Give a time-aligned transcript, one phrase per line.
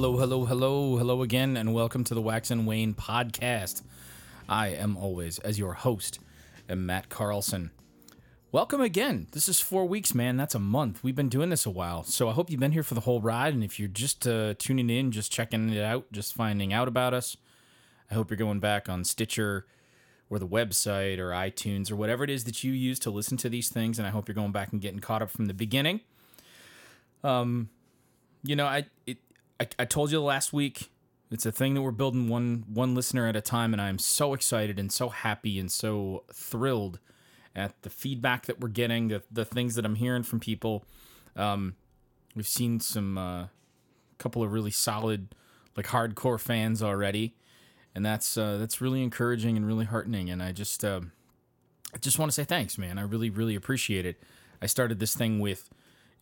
[0.00, 3.82] Hello, hello, hello, hello again, and welcome to the Wax and Wane podcast.
[4.48, 6.20] I am always, as your host,
[6.74, 7.70] Matt Carlson.
[8.50, 9.26] Welcome again.
[9.32, 10.38] This is four weeks, man.
[10.38, 11.04] That's a month.
[11.04, 13.20] We've been doing this a while, so I hope you've been here for the whole
[13.20, 13.52] ride.
[13.52, 17.12] And if you're just uh, tuning in, just checking it out, just finding out about
[17.12, 17.36] us,
[18.10, 19.66] I hope you're going back on Stitcher
[20.30, 23.50] or the website or iTunes or whatever it is that you use to listen to
[23.50, 23.98] these things.
[23.98, 26.00] And I hope you're going back and getting caught up from the beginning.
[27.22, 27.68] Um,
[28.42, 29.18] you know, I it
[29.60, 30.90] I, I told you last week.
[31.30, 34.34] It's a thing that we're building one one listener at a time, and I'm so
[34.34, 36.98] excited and so happy and so thrilled
[37.54, 40.84] at the feedback that we're getting, the the things that I'm hearing from people.
[41.36, 41.76] Um,
[42.34, 43.46] we've seen some uh,
[44.18, 45.34] couple of really solid,
[45.76, 47.36] like hardcore fans already,
[47.94, 50.30] and that's uh, that's really encouraging and really heartening.
[50.30, 51.02] And I just uh,
[51.94, 52.98] I just want to say thanks, man.
[52.98, 54.20] I really really appreciate it.
[54.60, 55.70] I started this thing with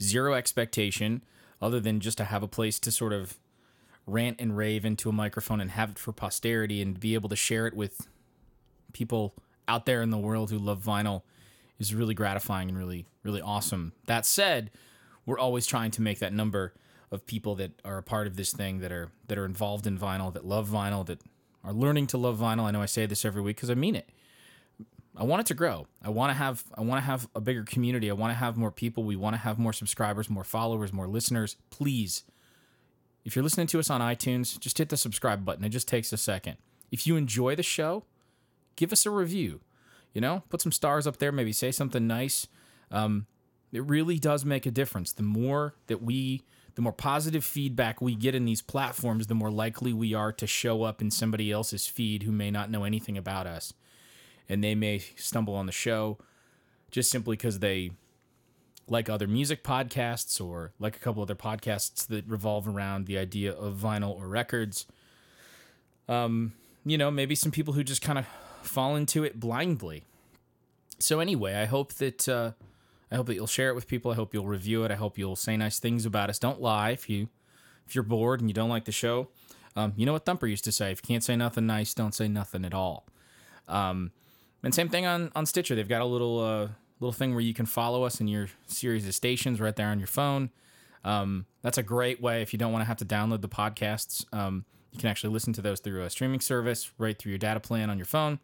[0.03, 1.23] zero expectation
[1.61, 3.39] other than just to have a place to sort of
[4.07, 7.37] rant and rave into a microphone and have it for posterity and be able to
[7.37, 8.09] share it with
[8.93, 9.35] people
[9.67, 11.23] out there in the world who love vinyl
[11.79, 13.93] is really gratifying and really really awesome.
[14.07, 14.71] That said,
[15.27, 16.73] we're always trying to make that number
[17.11, 19.99] of people that are a part of this thing that are that are involved in
[19.99, 21.21] vinyl, that love vinyl, that
[21.63, 22.65] are learning to love vinyl.
[22.65, 24.09] I know I say this every week because I mean it.
[25.19, 25.89] I want it to grow.
[26.01, 28.09] I want to have I want to have a bigger community.
[28.09, 29.03] I want to have more people.
[29.03, 31.57] We want to have more subscribers, more followers, more listeners.
[31.71, 32.23] Please,
[33.25, 35.65] if you're listening to us on iTunes, just hit the subscribe button.
[35.65, 36.57] It just takes a second.
[36.93, 38.05] If you enjoy the show,
[38.77, 39.61] give us a review.
[40.15, 41.33] You know, put some stars up there.
[41.33, 42.47] Maybe say something nice.
[42.93, 43.27] Um,
[43.73, 45.13] it really does make a difference.
[45.13, 46.43] The more that we,
[46.77, 50.47] the more positive feedback we get in these platforms, the more likely we are to
[50.47, 53.75] show up in somebody else's feed who may not know anything about us
[54.49, 56.19] and they may stumble on the show
[56.91, 57.91] just simply because they
[58.91, 63.53] like other music podcasts or like a couple other podcasts that revolve around the idea
[63.53, 64.87] of vinyl or records.
[66.09, 66.55] Um,
[66.85, 68.27] you know, maybe some people who just kind of
[68.63, 70.05] fall into it blindly.
[70.99, 72.53] So anyway, I hope that uh,
[73.11, 74.11] I hope that you'll share it with people.
[74.11, 74.91] I hope you'll review it.
[74.91, 76.39] I hope you'll say nice things about us.
[76.39, 77.29] Don't lie if you
[77.87, 79.29] if you're bored and you don't like the show.
[79.77, 82.15] Um, you know what Thumper used to say: if you can't say nothing nice, don't
[82.15, 83.07] say nothing at all.
[83.69, 84.13] Um,
[84.63, 85.75] and same thing on on Stitcher.
[85.75, 86.69] They've got a little uh,
[87.01, 89.99] little thing where you can follow us in your series of stations right there on
[89.99, 90.51] your phone.
[91.05, 94.25] Um, that's a great way if you don't want to have to download the podcasts.
[94.33, 97.61] Um, you can actually listen to those through a streaming service right through your data
[97.61, 98.41] plan on your phone.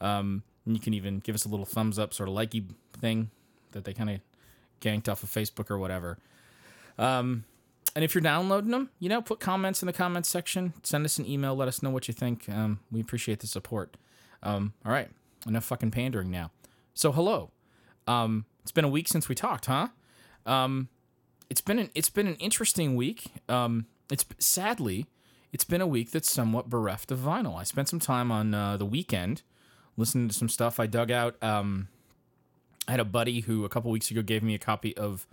[0.00, 2.64] Um, and you can even give us a little thumbs up, sort of likey
[2.98, 3.30] thing
[3.72, 4.20] that they kind of
[4.80, 6.18] ganked off of Facebook or whatever.
[6.98, 7.44] Um,
[7.94, 10.72] and if you're downloading them, you know, put comments in the comments section.
[10.82, 11.54] Send us an email.
[11.54, 12.48] Let us know what you think.
[12.48, 13.96] Um, we appreciate the support.
[14.42, 15.08] Um, all right,
[15.46, 16.50] enough fucking pandering now.
[16.94, 17.50] So hello.
[18.06, 19.88] Um, it's been a week since we talked, huh?
[20.46, 20.88] Um,
[21.50, 23.26] it's been an it's been an interesting week.
[23.48, 25.06] Um, it's sadly,
[25.52, 27.58] it's been a week that's somewhat bereft of vinyl.
[27.58, 29.42] I spent some time on uh, the weekend
[29.96, 31.36] listening to some stuff I dug out.
[31.42, 31.88] Um,
[32.88, 35.26] I had a buddy who a couple weeks ago gave me a copy of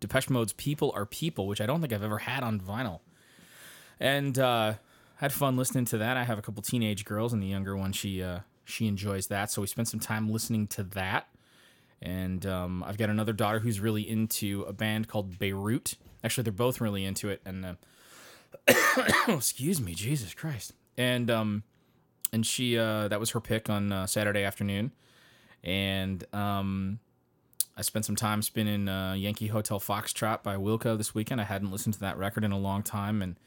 [0.00, 3.00] Depeche Mode's "People Are People," which I don't think I've ever had on vinyl,
[4.00, 4.74] and uh,
[5.16, 6.16] had fun listening to that.
[6.16, 9.50] I have a couple teenage girls, and the younger one she uh, she enjoys that,
[9.50, 11.28] so we spent some time listening to that.
[12.02, 15.94] And um, I've got another daughter who's really into a band called Beirut.
[16.22, 17.74] Actually, they're both really into it, and uh,
[19.28, 21.62] excuse me, Jesus Christ, and um,
[22.32, 24.92] and she uh, that was her pick on uh, Saturday afternoon,
[25.62, 26.98] and um,
[27.76, 31.40] I spent some time spinning uh, Yankee Hotel Foxtrot by Wilco this weekend.
[31.40, 33.38] I hadn't listened to that record in a long time, and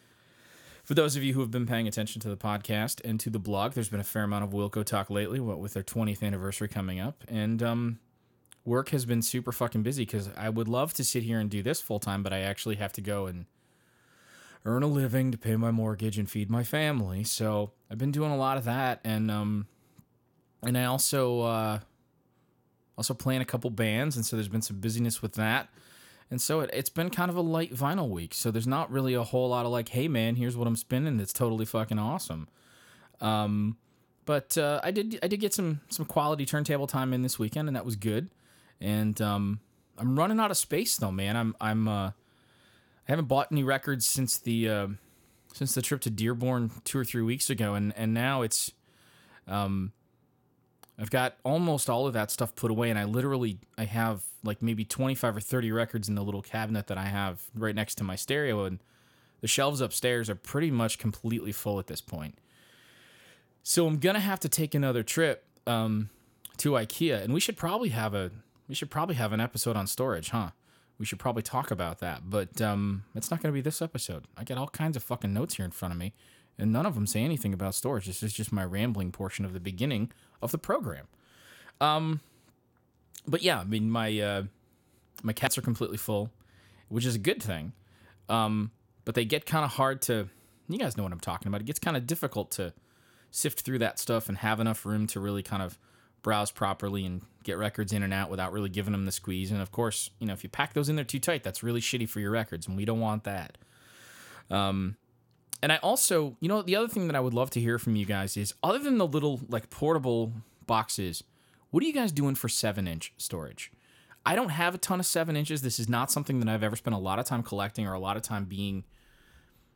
[0.89, 3.37] for those of you who have been paying attention to the podcast and to the
[3.37, 6.67] blog, there's been a fair amount of Wilco talk lately, what with their 20th anniversary
[6.67, 7.99] coming up, and um,
[8.65, 11.61] work has been super fucking busy because I would love to sit here and do
[11.61, 13.45] this full time, but I actually have to go and
[14.65, 17.23] earn a living to pay my mortgage and feed my family.
[17.23, 19.67] So I've been doing a lot of that, and um,
[20.63, 21.79] and I also uh,
[22.97, 25.69] also playing a couple bands, and so there's been some busyness with that.
[26.31, 28.33] And so it, it's been kind of a light vinyl week.
[28.33, 31.17] So there's not really a whole lot of like, hey man, here's what I'm spinning.
[31.17, 32.47] That's totally fucking awesome.
[33.19, 33.77] Um,
[34.25, 37.67] but uh, I did I did get some some quality turntable time in this weekend,
[37.67, 38.29] and that was good.
[38.79, 39.59] And um,
[39.97, 41.35] I'm running out of space though, man.
[41.35, 42.13] I'm I'm uh, I
[43.07, 44.87] haven't bought any records since the uh,
[45.53, 48.71] since the trip to Dearborn two or three weeks ago, and and now it's
[49.47, 49.93] um,
[50.99, 54.61] I've got almost all of that stuff put away, and I literally I have like
[54.61, 58.03] maybe 25 or 30 records in the little cabinet that I have right next to
[58.03, 58.79] my stereo, and
[59.41, 62.37] the shelves upstairs are pretty much completely full at this point.
[63.63, 66.09] So I'm gonna have to take another trip um,
[66.57, 68.31] to IKEA, and we should probably have a
[68.67, 70.51] we should probably have an episode on storage, huh?
[70.99, 72.29] we should probably talk about that.
[72.29, 74.25] But um, it's not going to be this episode.
[74.37, 76.13] I got all kinds of fucking notes here in front of me,
[76.59, 78.05] and none of them say anything about storage.
[78.05, 80.11] This is just my rambling portion of the beginning
[80.41, 81.07] of the program.
[81.81, 82.19] Um,
[83.27, 84.43] but yeah, I mean my uh,
[85.23, 86.31] my cats are completely full,
[86.87, 87.73] which is a good thing.
[88.27, 88.71] Um,
[89.05, 90.29] but they get kind of hard to.
[90.67, 91.61] You guys know what I'm talking about.
[91.61, 92.73] It gets kind of difficult to
[93.31, 95.79] sift through that stuff and have enough room to really kind of
[96.21, 99.51] browse properly and get records in and out without really giving them the squeeze.
[99.51, 101.81] And of course, you know, if you pack those in there too tight, that's really
[101.81, 103.57] shitty for your records, and we don't want that.
[104.51, 104.97] Um,
[105.61, 107.95] and I also, you know, the other thing that I would love to hear from
[107.95, 110.31] you guys is other than the little like portable
[110.65, 111.23] boxes,
[111.71, 113.71] what are you guys doing for seven inch storage?
[114.25, 115.61] I don't have a ton of seven inches.
[115.61, 117.99] This is not something that I've ever spent a lot of time collecting or a
[117.99, 118.83] lot of time being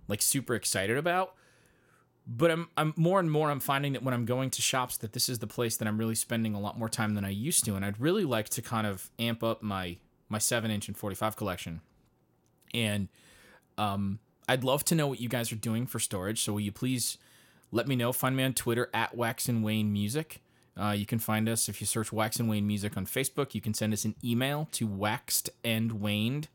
[0.08, 1.36] like super excited about
[2.26, 5.14] but I'm I'm more and more I'm finding that when I'm going to shops that
[5.14, 7.66] this is the place that I'm really spending a lot more time than I used
[7.66, 9.98] to, and I'd really like to kind of amp up my
[10.30, 11.82] my seven inch and 45 collection,
[12.74, 13.10] and
[13.78, 16.42] um, I'd love to know what you guys are doing for storage.
[16.44, 17.18] So will you please
[17.72, 18.14] let me know?
[18.14, 20.42] Find me on Twitter at Wax and Wane Music.
[20.80, 23.54] Uh, you can find us if you search Wax and Wane Music on Facebook.
[23.54, 26.48] You can send us an email to waxed and waned.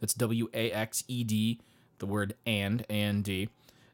[0.00, 1.60] That's W A X E D,
[1.98, 3.48] the word and, and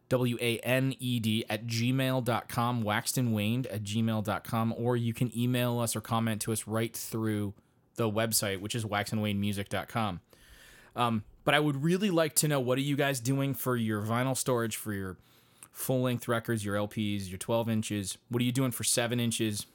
[0.09, 5.37] W A N E D, at gmail.com, waxed and waned at gmail.com, or you can
[5.37, 7.55] email us or comment to us right through
[7.97, 10.21] the website, which is waxandwanemusic.com.
[10.97, 14.03] Um, but I would really like to know what are you guys doing for your
[14.03, 15.17] vinyl storage, for your
[15.75, 18.17] full length records, your LPs, your 12 inches?
[18.31, 19.67] What are you doing for seven inches?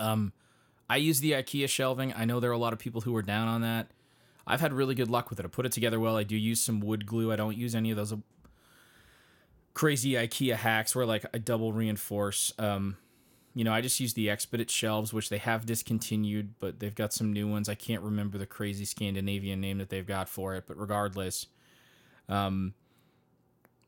[0.00, 0.32] Um,
[0.90, 2.12] I use the IKEA shelving.
[2.16, 3.88] I know there are a lot of people who are down on that.
[4.46, 5.46] I've had really good luck with it.
[5.46, 6.16] I put it together well.
[6.16, 7.32] I do use some wood glue.
[7.32, 8.12] I don't use any of those
[9.72, 12.52] crazy IKEA hacks where like I double reinforce.
[12.58, 12.96] Um,
[13.54, 17.12] you know, I just use the Expedit shelves, which they have discontinued, but they've got
[17.12, 17.68] some new ones.
[17.68, 21.46] I can't remember the crazy Scandinavian name that they've got for it, but regardless,
[22.28, 22.74] um,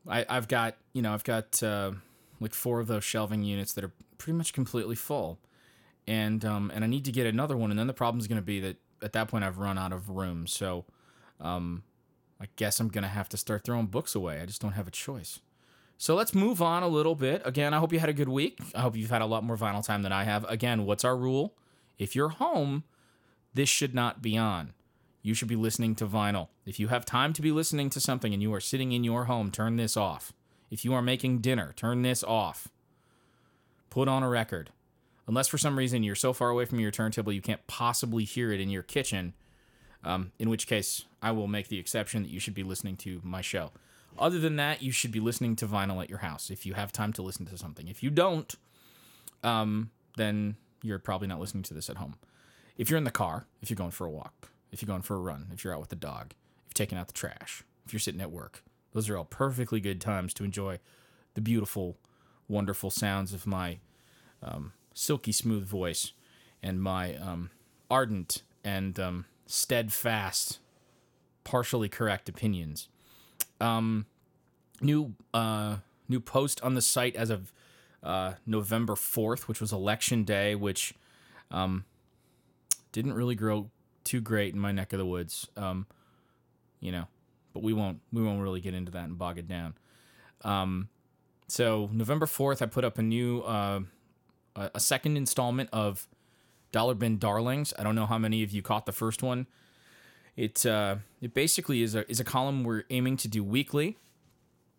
[0.09, 1.91] I, I've got you know I've got uh,
[2.39, 5.39] like four of those shelving units that are pretty much completely full,
[6.07, 8.37] and um, and I need to get another one, and then the problem is going
[8.37, 10.85] to be that at that point I've run out of room, so
[11.39, 11.83] um,
[12.41, 14.41] I guess I'm gonna have to start throwing books away.
[14.41, 15.39] I just don't have a choice.
[15.99, 17.41] So let's move on a little bit.
[17.43, 18.59] Again, I hope you had a good week.
[18.75, 20.45] I hope you've had a lot more vinyl time than I have.
[20.47, 21.55] Again, what's our rule?
[21.97, 22.83] If you're home,
[23.55, 24.73] this should not be on.
[25.23, 26.49] You should be listening to vinyl.
[26.67, 29.23] If you have time to be listening to something and you are sitting in your
[29.23, 30.33] home, turn this off.
[30.69, 32.67] If you are making dinner, turn this off.
[33.89, 34.71] Put on a record.
[35.27, 38.51] Unless for some reason you're so far away from your turntable you can't possibly hear
[38.51, 39.33] it in your kitchen,
[40.03, 43.21] um, in which case I will make the exception that you should be listening to
[43.23, 43.71] my show.
[44.19, 46.91] Other than that, you should be listening to vinyl at your house if you have
[46.91, 47.87] time to listen to something.
[47.87, 48.53] If you don't,
[49.41, 52.15] um, then you're probably not listening to this at home.
[52.77, 55.15] If you're in the car, if you're going for a walk, if you're going for
[55.15, 56.33] a run, if you're out with the dog,
[56.77, 58.63] taking out the trash, if you're sitting at work,
[58.93, 60.79] those are all perfectly good times to enjoy
[61.33, 61.97] the beautiful,
[62.47, 63.79] wonderful sounds of my
[64.41, 66.13] um, silky smooth voice
[66.63, 67.49] and my um,
[67.89, 70.59] ardent and um, steadfast,
[71.43, 72.87] partially correct opinions.
[73.59, 74.05] Um,
[74.81, 77.51] new uh, new post on the site as of
[78.03, 80.93] uh, November fourth, which was election day, which
[81.51, 81.85] um,
[82.91, 83.69] didn't really grow
[84.03, 85.47] too great in my neck of the woods.
[85.55, 85.85] Um,
[86.79, 87.07] you know,
[87.53, 89.75] but we won't we won't really get into that and bog it down.
[90.43, 90.89] Um,
[91.47, 93.81] so November fourth, I put up a new uh,
[94.55, 96.07] a second installment of
[96.71, 97.73] Dollar Bin Darlings.
[97.77, 99.47] I don't know how many of you caught the first one.
[100.35, 103.97] It uh, it basically is a is a column we're aiming to do weekly,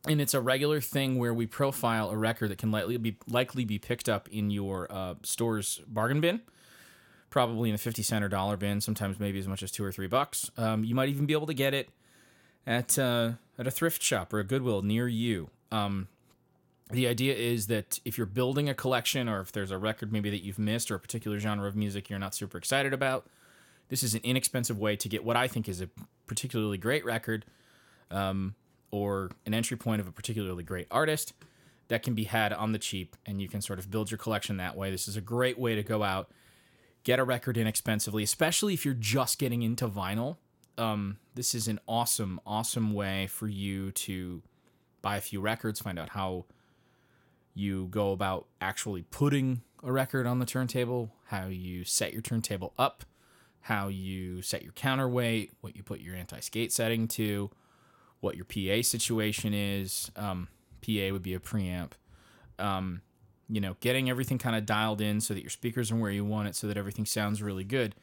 [0.07, 3.65] and it's a regular thing where we profile a record that can likely be likely
[3.65, 6.43] be picked up in your uh, store's bargain bin,
[7.31, 9.93] probably in a fifty cent or dollar bin, sometimes maybe as much as two or
[9.93, 10.51] three bucks.
[10.57, 11.91] Um, you might even be able to get it
[12.67, 15.51] at uh, at a thrift shop or a Goodwill near you.
[15.71, 16.09] Um,
[16.91, 20.31] the idea is that if you're building a collection or if there's a record maybe
[20.31, 23.27] that you've missed or a particular genre of music you're not super excited about
[23.89, 25.89] this is an inexpensive way to get what I think is a
[26.27, 27.45] particularly great record
[28.11, 28.55] um,
[28.91, 31.33] or an entry point of a particularly great artist
[31.89, 34.59] that can be had on the cheap and you can sort of build your collection
[34.59, 34.91] that way.
[34.91, 36.31] This is a great way to go out,
[37.09, 40.37] get a record inexpensively, especially if you're just getting into vinyl.
[40.77, 44.43] Um, this is an awesome, awesome way for you to
[45.01, 46.45] buy a few records, find out how
[47.55, 52.75] you go about actually putting a record on the turntable, how you set your turntable
[52.79, 53.05] up
[53.69, 57.51] how you set your counterweight, what you put your anti skate setting to,
[58.21, 60.11] what your PA situation is.
[60.17, 60.49] Um,
[60.81, 61.91] PA would be a preamp.
[62.59, 63.03] Um,
[63.49, 66.25] you know, getting everything kind of dialed in so that your speakers are where you
[66.25, 67.95] want it, so that everything sounds really good.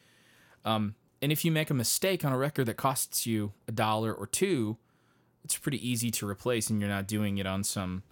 [0.64, 4.12] Um, and if you make a mistake on a record that costs you a dollar
[4.12, 4.76] or two,
[5.44, 8.02] it's pretty easy to replace, and you're not doing it on some,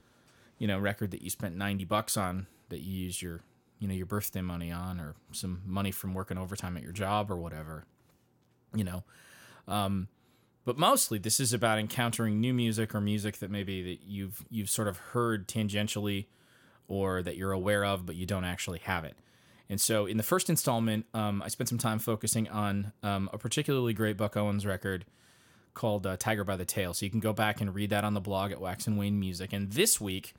[0.59, 3.41] you know, record that you spent ninety bucks on that you use your,
[3.81, 7.31] you know, your birthday money on, or some money from working overtime at your job
[7.31, 7.85] or whatever,
[8.75, 9.03] you know.
[9.67, 10.09] Um,
[10.65, 14.71] but mostly, this is about encountering new music or music that maybe that you've you've
[14.71, 16.27] sort of heard tangentially,
[16.89, 19.17] or that you're aware of, but you don't actually have it.
[19.69, 23.39] And so, in the first installment, um, I spent some time focusing on um, a
[23.39, 25.07] particularly great Buck Owens record
[25.75, 26.95] called uh, Tiger by the Tail.
[26.95, 29.19] So you can go back and read that on the blog at Wax and Wane
[29.19, 29.53] Music.
[29.53, 30.35] And this week,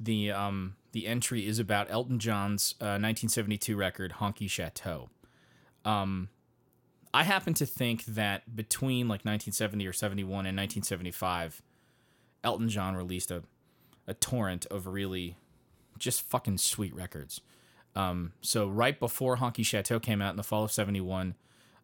[0.00, 5.10] the um, the entry is about Elton John's uh, 1972 record Honky Chateau.
[5.84, 6.28] Um,
[7.14, 11.62] I happen to think that between like 1970 or 71 and 1975,
[12.42, 13.42] Elton John released a,
[14.06, 15.36] a torrent of really
[15.98, 17.40] just fucking sweet records.
[17.94, 21.34] Um, so right before Honky Chateau came out in the fall of 71,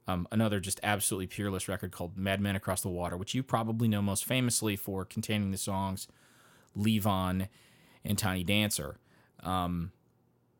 [0.07, 4.03] um, another just absolutely peerless record called Madman Across the Water, which you probably know
[4.03, 6.09] most famously for containing the songs
[6.77, 7.49] Levon
[8.05, 8.99] and Tiny Dancer.
[9.43, 9.93] Um,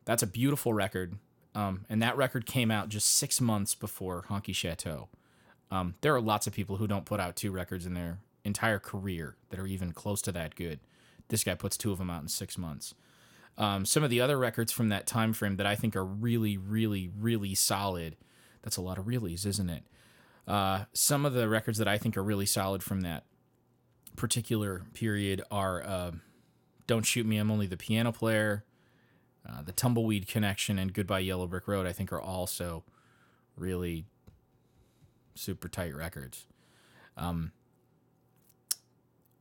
[0.05, 1.17] that's a beautiful record.
[1.55, 5.09] Um, and that record came out just six months before Honky Chateau.
[5.69, 8.79] Um, there are lots of people who don't put out two records in their entire
[8.79, 10.79] career that are even close to that good.
[11.29, 12.93] This guy puts two of them out in six months.
[13.57, 16.57] Um, some of the other records from that time frame that I think are really,
[16.57, 18.15] really, really solid.
[18.63, 19.83] That's a lot of reallys, isn't it?
[20.47, 23.25] Uh, some of the records that I think are really solid from that
[24.15, 26.11] particular period are uh,
[26.87, 28.65] "Don't Shoot Me, I'm Only the Piano Player,"
[29.47, 32.83] uh, "The Tumbleweed Connection," and "Goodbye Yellow Brick Road." I think are also
[33.55, 34.05] really
[35.35, 36.45] super tight records.
[37.15, 37.51] Um,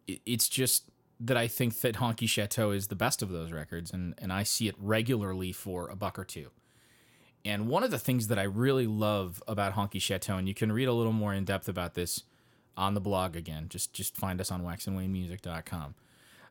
[0.07, 0.85] it, it's just
[1.25, 4.43] that I think that Honky Chateau is the best of those records, and, and I
[4.43, 6.51] see it regularly for a buck or two.
[7.45, 10.73] And one of the things that I really love about Honky Chateau, and you can
[10.73, 12.25] read a little more in depth about this
[12.77, 15.95] on the blog again, just just find us on waxandwanemusic.com.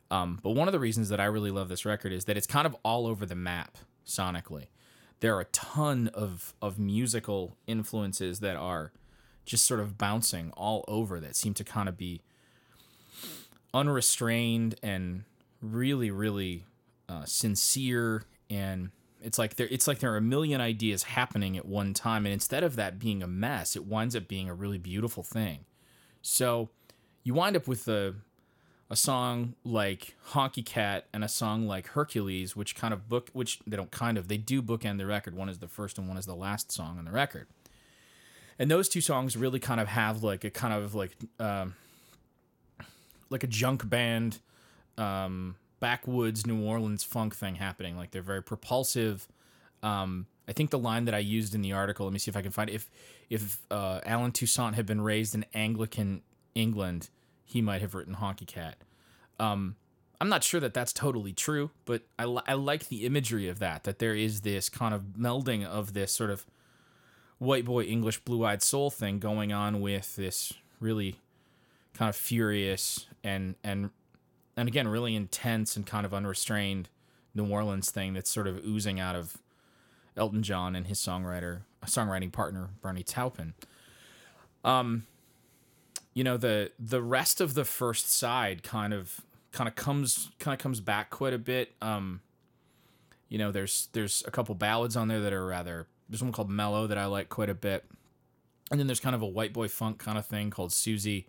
[0.09, 2.47] Um, but one of the reasons that I really love this record is that it's
[2.47, 4.67] kind of all over the map sonically.
[5.21, 8.91] There are a ton of, of musical influences that are
[9.45, 12.21] just sort of bouncing all over that seem to kind of be
[13.73, 15.23] unrestrained and
[15.61, 16.65] really, really
[17.07, 18.23] uh, sincere.
[18.49, 22.25] And it's like there, it's like there are a million ideas happening at one time,
[22.25, 25.65] and instead of that being a mess, it winds up being a really beautiful thing.
[26.21, 26.69] So
[27.23, 28.15] you wind up with a
[28.91, 33.59] a song like Honky Cat and a song like Hercules, which kind of book, which
[33.65, 35.33] they don't kind of, they do bookend the record.
[35.33, 37.47] One is the first and one is the last song on the record.
[38.59, 41.75] And those two songs really kind of have like a kind of like um,
[43.31, 44.39] like a junk band,
[44.97, 47.97] um, backwoods New Orleans funk thing happening.
[47.97, 49.27] Like they're very propulsive.
[49.81, 52.05] Um, I think the line that I used in the article.
[52.05, 52.73] Let me see if I can find it.
[52.73, 52.89] If
[53.29, 56.21] if uh, Allen Toussaint had been raised in Anglican
[56.53, 57.09] England,
[57.45, 58.75] he might have written Honky Cat.
[59.39, 59.75] Um,
[60.19, 63.57] I'm not sure that that's totally true, but I, li- I like the imagery of
[63.59, 63.85] that.
[63.85, 66.45] That there is this kind of melding of this sort of
[67.39, 71.15] white boy English blue eyed soul thing going on with this really
[71.93, 73.89] kind of furious and and
[74.57, 76.89] and again really intense and kind of unrestrained
[77.33, 79.37] New Orleans thing that's sort of oozing out of
[80.17, 83.53] Elton John and his songwriter songwriting partner Bernie Taupin.
[84.63, 85.07] Um,
[86.13, 89.21] you know the the rest of the first side kind of
[89.51, 91.73] kind of comes kind of comes back quite a bit.
[91.81, 92.21] Um,
[93.29, 95.87] you know, there's there's a couple ballads on there that are rather.
[96.09, 97.85] There's one called Mellow that I like quite a bit,
[98.69, 101.27] and then there's kind of a white boy funk kind of thing called Susie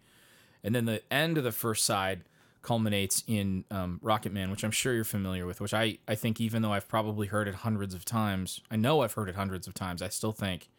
[0.65, 2.25] and then the end of the first side
[2.63, 5.61] culminates in um, Rocket Man, which I'm sure you're familiar with.
[5.61, 9.01] Which I I think even though I've probably heard it hundreds of times, I know
[9.01, 10.01] I've heard it hundreds of times.
[10.03, 10.71] I still think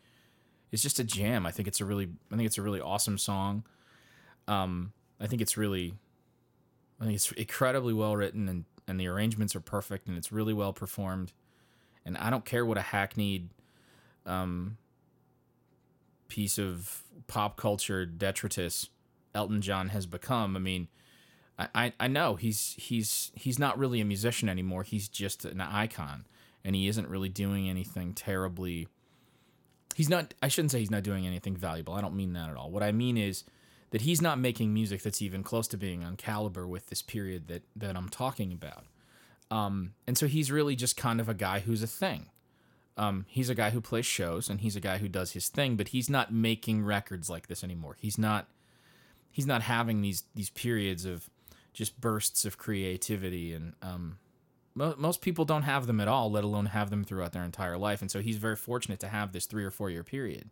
[0.72, 1.46] it's just a jam.
[1.46, 3.64] I think it's a really I think it's a really awesome song.
[4.48, 5.94] Um, I think it's really
[7.00, 10.54] I think it's incredibly well written and and the arrangements are perfect and it's really
[10.54, 11.32] well performed.
[12.06, 13.50] And I don't care what a hackneyed
[14.26, 14.78] um,
[16.28, 18.90] piece of pop culture detritus
[19.36, 20.56] Elton John has become.
[20.56, 20.88] I mean,
[21.58, 24.84] I, I know he's he's he's not really a musician anymore.
[24.84, 26.26] He's just an icon,
[26.66, 28.88] and he isn't really doing anything terribly.
[29.96, 30.34] He's not.
[30.42, 31.94] I shouldn't say he's not doing anything valuable.
[31.94, 32.72] I don't mean that at all.
[32.72, 33.44] What I mean is
[33.92, 37.48] that he's not making music that's even close to being on caliber with this period
[37.48, 38.86] that that I'm talking about.
[39.52, 42.32] Um, and so he's really just kind of a guy who's a thing.
[42.98, 45.76] Um, he's a guy who plays shows and he's a guy who does his thing,
[45.76, 47.96] but he's not making records like this anymore.
[48.00, 48.48] He's not
[49.34, 51.30] he's not having these these periods of
[51.74, 54.18] just bursts of creativity and um,
[54.76, 57.78] mo- most people don't have them at all let alone have them throughout their entire
[57.78, 58.02] life.
[58.02, 60.50] And so he's very fortunate to have this three or four year period.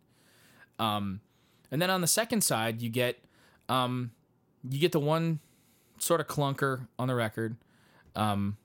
[0.78, 1.20] Um,
[1.70, 3.18] and then on the second side, you get
[3.68, 4.10] um,
[4.68, 5.38] you get the one
[5.98, 7.56] sort of clunker on the record,
[8.16, 8.56] um,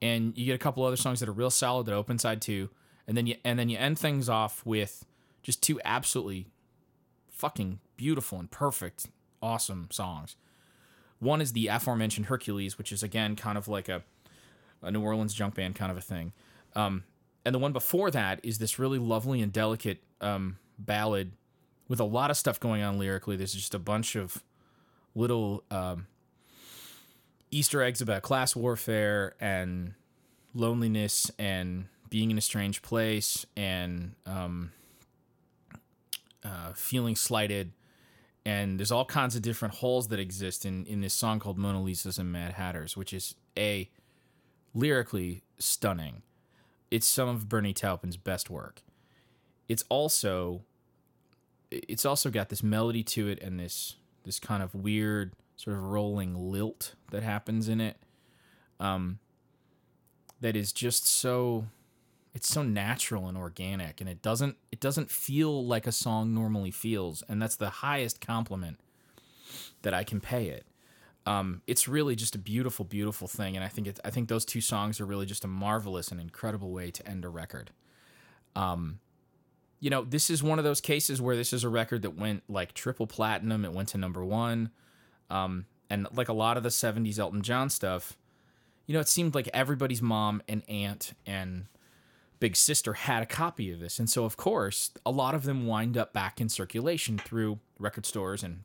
[0.00, 2.70] and you get a couple other songs that are real solid that open side two,
[3.06, 5.04] and then you and then you end things off with
[5.42, 6.46] just two absolutely
[7.30, 9.06] fucking beautiful and perfect,
[9.42, 10.36] awesome songs.
[11.18, 14.02] One is the aforementioned Hercules, which is again kind of like a,
[14.82, 16.32] a New Orleans junk band kind of a thing.
[16.74, 17.04] Um,
[17.44, 21.32] and the one before that is this really lovely and delicate um, ballad
[21.88, 23.36] with a lot of stuff going on lyrically.
[23.36, 24.42] There's just a bunch of
[25.14, 26.06] little um,
[27.50, 29.94] Easter eggs about class warfare and
[30.54, 34.72] loneliness and being in a strange place and um,
[36.44, 37.72] uh, feeling slighted.
[38.46, 41.82] And there's all kinds of different holes that exist in, in this song called Mona
[41.82, 43.88] Lisa's and Mad Hatters, which is a
[44.74, 46.22] lyrically stunning.
[46.90, 48.82] It's some of Bernie Taupin's best work.
[49.68, 50.62] It's also
[51.70, 55.82] it's also got this melody to it and this this kind of weird sort of
[55.82, 57.96] rolling lilt that happens in it.
[58.78, 59.18] Um,
[60.40, 61.66] that is just so
[62.34, 66.70] it's so natural and organic and it doesn't it doesn't feel like a song normally
[66.70, 68.78] feels and that's the highest compliment
[69.82, 70.66] that I can pay it.
[71.26, 74.44] Um, it's really just a beautiful, beautiful thing, and I think it, I think those
[74.44, 77.70] two songs are really just a marvelous and incredible way to end a record.
[78.54, 78.98] Um,
[79.80, 82.42] you know, this is one of those cases where this is a record that went
[82.48, 83.64] like triple platinum.
[83.64, 84.70] It went to number one,
[85.30, 88.18] um, and like a lot of the '70s Elton John stuff,
[88.86, 91.66] you know, it seemed like everybody's mom and aunt and
[92.44, 93.98] big sister had a copy of this.
[93.98, 98.04] And so, of course, a lot of them wind up back in circulation through record
[98.04, 98.64] stores and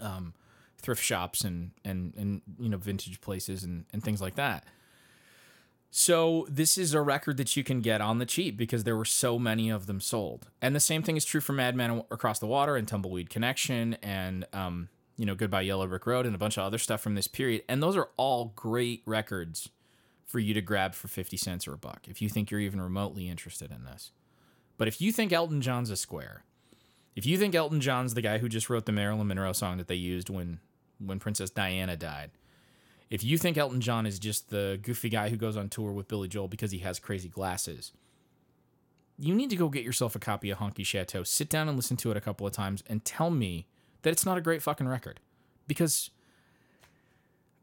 [0.00, 0.34] um,
[0.82, 4.64] thrift shops and, and, and, you know, vintage places and, and things like that.
[5.92, 9.04] So, this is a record that you can get on the cheap because there were
[9.04, 10.48] so many of them sold.
[10.60, 14.44] And the same thing is true for Madman Across the Water and Tumbleweed Connection and,
[14.52, 17.28] um, you know, Goodbye Yellow Brick Road and a bunch of other stuff from this
[17.28, 17.62] period.
[17.68, 19.68] And those are all great records
[20.28, 22.80] for you to grab for 50 cents or a buck if you think you're even
[22.80, 24.12] remotely interested in this.
[24.76, 26.44] But if you think Elton John's a square,
[27.16, 29.88] if you think Elton John's the guy who just wrote the Marilyn Monroe song that
[29.88, 30.60] they used when
[31.04, 32.30] when Princess Diana died,
[33.10, 36.08] if you think Elton John is just the goofy guy who goes on tour with
[36.08, 37.92] Billy Joel because he has crazy glasses,
[39.18, 41.96] you need to go get yourself a copy of Honky Chateau, sit down and listen
[41.98, 43.66] to it a couple of times, and tell me
[44.02, 45.20] that it's not a great fucking record.
[45.66, 46.10] Because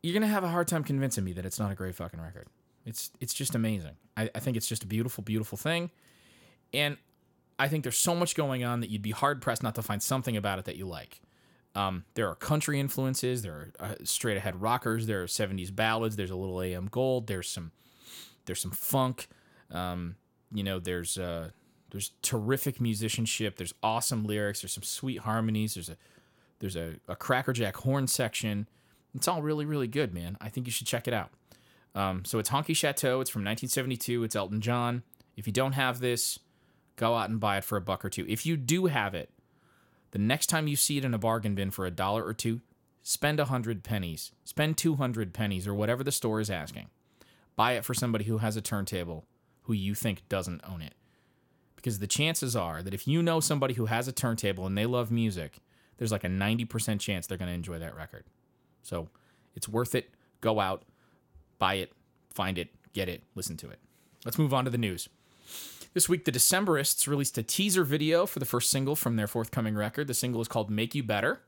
[0.03, 2.47] you're gonna have a hard time convincing me that it's not a great fucking record.
[2.85, 3.95] It's it's just amazing.
[4.15, 5.89] I, I think it's just a beautiful, beautiful thing.
[6.73, 6.97] And
[7.57, 10.01] I think there's so much going on that you'd be hard pressed not to find
[10.01, 11.21] something about it that you like.
[11.73, 13.41] Um, there are country influences.
[13.41, 15.07] There are uh, straight ahead rockers.
[15.07, 16.15] There are 70s ballads.
[16.15, 17.27] There's a little AM gold.
[17.27, 17.71] There's some
[18.45, 19.27] there's some funk.
[19.71, 20.15] Um,
[20.53, 21.49] you know, there's uh,
[21.91, 23.57] there's terrific musicianship.
[23.57, 24.61] There's awesome lyrics.
[24.61, 25.73] There's some sweet harmonies.
[25.73, 25.97] There's a
[26.59, 28.69] there's a, a crackerjack horn section.
[29.13, 30.37] It's all really really good, man.
[30.39, 31.31] I think you should check it out.
[31.95, 33.21] Um, so it's Honky Chateau.
[33.21, 34.23] It's from 1972.
[34.23, 35.03] It's Elton John.
[35.35, 36.39] If you don't have this,
[36.97, 38.25] go out and buy it for a buck or two.
[38.27, 39.29] If you do have it,
[40.11, 42.61] the next time you see it in a bargain bin for a dollar or two,
[43.01, 46.87] spend a hundred pennies, spend 200 pennies, or whatever the store is asking.
[47.55, 49.25] Buy it for somebody who has a turntable
[49.63, 50.93] who you think doesn't own it.
[51.75, 54.85] Because the chances are that if you know somebody who has a turntable and they
[54.85, 55.59] love music,
[55.97, 58.25] there's like a 90% chance they're going to enjoy that record.
[58.81, 59.09] So
[59.55, 60.11] it's worth it.
[60.41, 60.83] Go out,
[61.59, 61.91] buy it,
[62.33, 63.79] find it, get it, listen to it.
[64.23, 65.09] Let's move on to the news.
[65.93, 69.75] This week, the Decemberists released a teaser video for the first single from their forthcoming
[69.75, 70.07] record.
[70.07, 71.39] The single is called Make You Better,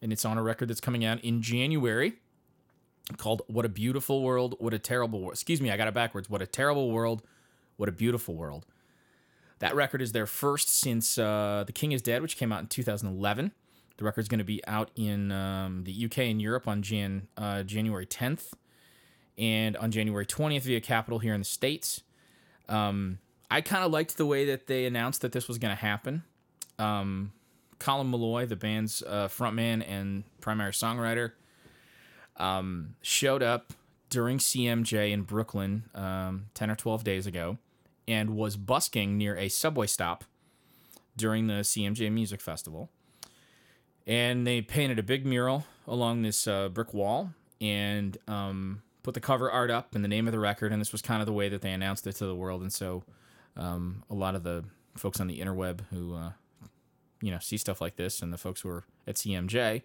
[0.00, 2.14] and it's on a record that's coming out in January
[3.16, 5.32] called What a Beautiful World, What a Terrible World.
[5.32, 6.30] Excuse me, I got it backwards.
[6.30, 7.22] What a Terrible World,
[7.76, 8.66] What a Beautiful World.
[9.58, 12.66] That record is their first since uh, The King is Dead, which came out in
[12.68, 13.52] 2011.
[13.96, 17.64] The record's going to be out in um, the UK and Europe on Jan uh,
[17.64, 18.52] January 10th
[19.38, 22.02] and on January 20th via Capitol here in the States.
[22.68, 23.18] Um,
[23.50, 26.24] I kind of liked the way that they announced that this was going to happen.
[26.78, 27.32] Um,
[27.78, 31.32] Colin Meloy, the band's uh, frontman and primary songwriter,
[32.36, 33.72] um, showed up
[34.10, 37.58] during CMJ in Brooklyn um, 10 or 12 days ago
[38.06, 40.24] and was busking near a subway stop
[41.16, 42.90] during the CMJ Music Festival.
[44.06, 47.32] And they painted a big mural along this uh, brick wall.
[47.60, 50.92] And um, put the cover art up and the name of the record, and this
[50.92, 52.62] was kind of the way that they announced it to the world.
[52.62, 53.04] And so,
[53.56, 54.64] um, a lot of the
[54.96, 56.32] folks on the interweb who, uh,
[57.20, 59.82] you know, see stuff like this, and the folks who are at CMJ,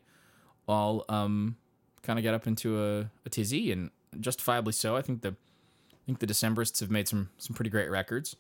[0.67, 1.58] all um,
[2.02, 4.95] kind of got up into a, a tizzy, and justifiably so.
[4.95, 8.36] I think the I think the Decemberists have made some some pretty great records,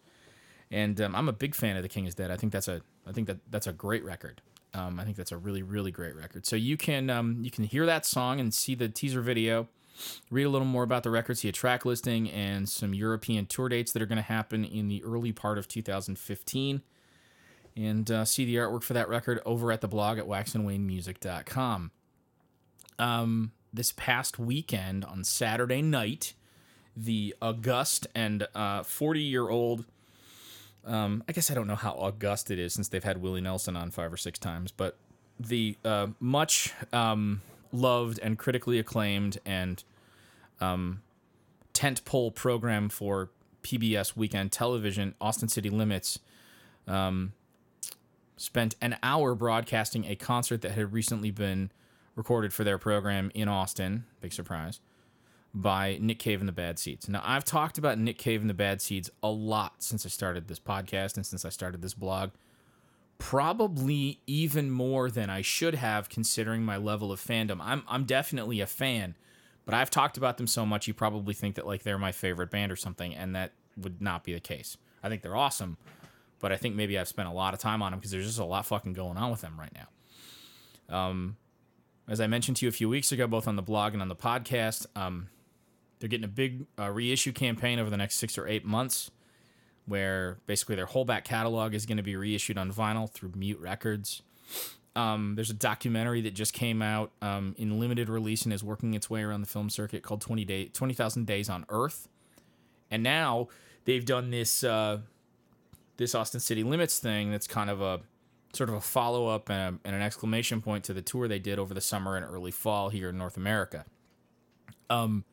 [0.69, 2.31] and um, I'm a big fan of The King Is Dead.
[2.31, 4.41] I think that's a I think that that's a great record.
[4.73, 6.45] Um, I think that's a really really great record.
[6.45, 9.67] So you can um, you can hear that song and see the teaser video,
[10.29, 13.69] read a little more about the record, see a track listing and some European tour
[13.69, 16.81] dates that are going to happen in the early part of 2015,
[17.75, 21.91] and uh, see the artwork for that record over at the blog at waxandwanemusic.com.
[22.99, 26.33] Um, this past weekend on Saturday night,
[26.95, 29.85] the august and 40 uh, year old
[30.85, 33.75] um, I guess I don't know how august it is since they've had Willie Nelson
[33.75, 34.97] on five or six times, but
[35.39, 37.41] the uh, much um,
[37.73, 39.83] loved and critically acclaimed and
[40.61, 41.01] um,
[41.73, 43.29] tentpole program for
[43.63, 46.19] PBS weekend television, Austin City Limits,
[46.87, 47.33] um,
[48.37, 51.71] spent an hour broadcasting a concert that had recently been
[52.15, 54.05] recorded for their program in Austin.
[54.21, 54.79] Big surprise
[55.53, 57.07] by Nick Cave and the Bad Seeds.
[57.07, 60.47] Now, I've talked about Nick Cave and the Bad Seeds a lot since I started
[60.47, 62.31] this podcast and since I started this blog.
[63.17, 67.59] Probably even more than I should have, considering my level of fandom.
[67.61, 69.15] I'm I'm definitely a fan,
[69.65, 72.51] but I've talked about them so much you probably think that like they're my favorite
[72.51, 74.77] band or something, and that would not be the case.
[75.01, 75.77] I think they're awesome,
[76.39, 78.39] but I think maybe I've spent a lot of time on them because there's just
[78.39, 79.87] a lot fucking going on with them right now.
[80.95, 81.37] Um,
[82.07, 84.09] as I mentioned to you a few weeks ago, both on the blog and on
[84.09, 85.29] the podcast, um,
[85.99, 89.09] they're getting a big uh, reissue campaign over the next six or eight months,
[89.85, 93.59] where basically their whole back catalog is going to be reissued on vinyl through Mute
[93.59, 94.21] Records.
[94.95, 98.93] Um, there's a documentary that just came out um, in limited release and is working
[98.93, 102.07] its way around the film circuit called 20 day 20,000 Days on Earth.
[102.91, 103.47] And now
[103.85, 104.99] they've done this uh,
[105.97, 108.01] this Austin City Limits thing that's kind of a
[108.53, 111.57] sort of a follow up and, and, an exclamation point to the tour they did
[111.57, 113.83] over the summer and early fall here in North America.
[114.91, 115.25] Um,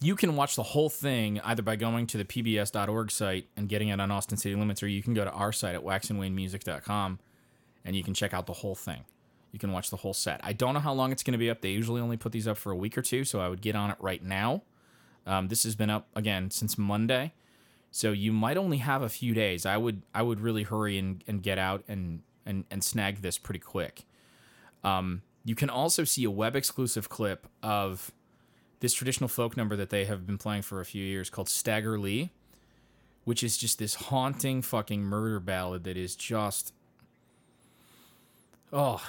[0.00, 3.88] you can watch the whole thing either by going to the pbs.org site and getting
[3.88, 7.18] it on Austin City Limits, or you can go to our site at waxandwanemusic.com
[7.84, 9.04] and you can check out the whole thing.
[9.52, 10.40] You can watch the whole set.
[10.44, 11.62] I don't know how long it's going to be up.
[11.62, 13.74] They usually only put these up for a week or two, so I would get
[13.74, 14.62] on it right now.
[15.26, 17.32] Um, this has been up again since Monday,
[17.90, 19.66] so you might only have a few days.
[19.66, 23.36] I would I would really hurry and, and get out and, and and snag this
[23.36, 24.04] pretty quick.
[24.84, 28.12] Um, you can also see a web exclusive clip of
[28.80, 31.98] this traditional folk number that they have been playing for a few years called Stagger
[31.98, 32.30] Lee,
[33.24, 36.72] which is just this haunting fucking murder ballad that is just
[38.72, 39.02] oh,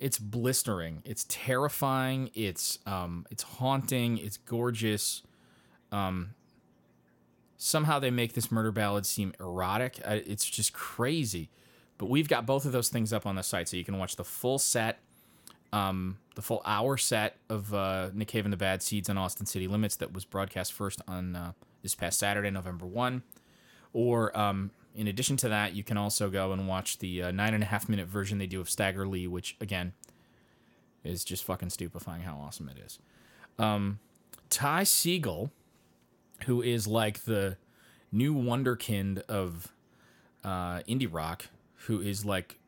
[0.00, 1.02] it's blistering.
[1.04, 2.30] It's terrifying.
[2.34, 4.18] It's um it's haunting.
[4.18, 5.22] It's gorgeous.
[5.92, 6.34] Um
[7.56, 9.98] somehow they make this murder ballad seem erotic.
[10.04, 11.50] It's just crazy.
[11.96, 14.16] But we've got both of those things up on the site so you can watch
[14.16, 14.98] the full set
[15.74, 19.44] um, the full hour set of uh, Nick Cave and the Bad Seeds on Austin
[19.44, 23.24] City Limits that was broadcast first on uh, this past Saturday, November 1.
[23.92, 27.54] Or um, in addition to that, you can also go and watch the uh, nine
[27.54, 29.94] and a half minute version they do of Stagger Lee, which again
[31.02, 33.00] is just fucking stupefying how awesome it is.
[33.58, 33.98] Um,
[34.50, 35.50] Ty Segall,
[36.46, 37.56] who is like the
[38.12, 39.72] new wonderkind of
[40.44, 41.46] uh, indie rock,
[41.86, 42.60] who is like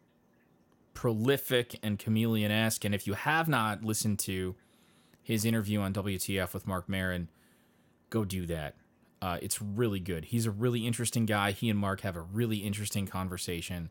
[0.97, 2.85] prolific and chameleon esque.
[2.85, 4.57] And if you have not listened to
[5.23, 7.29] his interview on WTF with Marc Maron,
[8.09, 8.75] go do that.
[9.21, 10.25] Uh, it's really good.
[10.25, 11.53] He's a really interesting guy.
[11.53, 13.91] He and Mark have a really interesting conversation,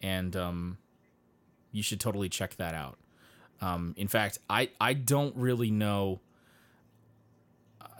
[0.00, 0.78] and um,
[1.72, 2.98] you should totally check that out.
[3.60, 6.20] Um, in fact, I I don't really know.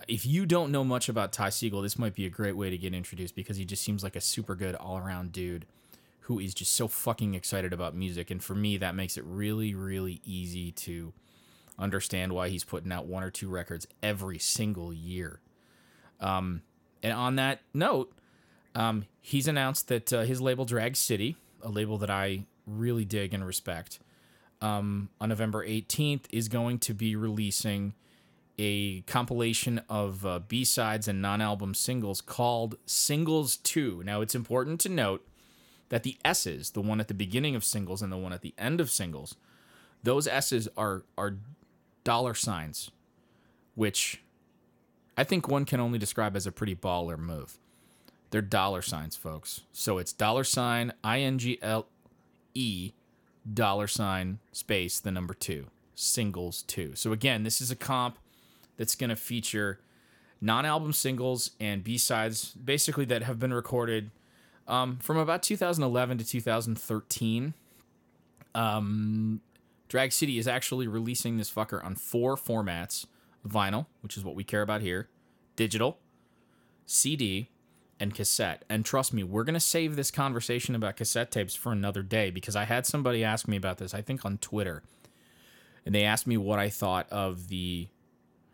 [0.08, 2.78] If you don't know much about Ty Segall, this might be a great way to
[2.78, 5.66] get introduced because he just seems like a super good all around dude
[6.28, 8.30] who is just so fucking excited about music.
[8.30, 11.14] And for me, that makes it really, really easy to
[11.78, 15.40] understand why he's putting out one or two records every single year.
[16.20, 16.60] Um,
[17.02, 18.12] and on that note,
[18.74, 23.32] um, he's announced that uh, his label Drag City, a label that I really dig
[23.32, 23.98] and respect,
[24.60, 27.94] um, on November 18th is going to be releasing
[28.58, 34.02] a compilation of uh, B sides and non album singles called Singles 2.
[34.04, 35.24] Now, it's important to note
[35.88, 38.54] that the S's, the one at the beginning of singles and the one at the
[38.58, 39.36] end of singles,
[40.02, 41.36] those S's are are
[42.04, 42.90] dollar signs,
[43.74, 44.22] which
[45.16, 47.58] I think one can only describe as a pretty baller move.
[48.30, 49.62] They're dollar signs, folks.
[49.72, 51.86] So it's dollar sign I N G L
[52.54, 52.92] E
[53.52, 56.94] dollar sign space the number two singles two.
[56.94, 58.18] So again, this is a comp
[58.76, 59.80] that's going to feature
[60.40, 64.12] non-album singles and B-sides basically that have been recorded
[64.68, 67.54] um, from about 2011 to 2013,
[68.54, 69.40] um,
[69.88, 73.06] Drag City is actually releasing this fucker on four formats
[73.46, 75.08] vinyl, which is what we care about here,
[75.56, 75.98] digital,
[76.86, 77.48] CD,
[77.98, 78.64] and cassette.
[78.68, 82.30] And trust me, we're going to save this conversation about cassette tapes for another day
[82.30, 84.82] because I had somebody ask me about this, I think on Twitter.
[85.84, 87.88] And they asked me what I thought of the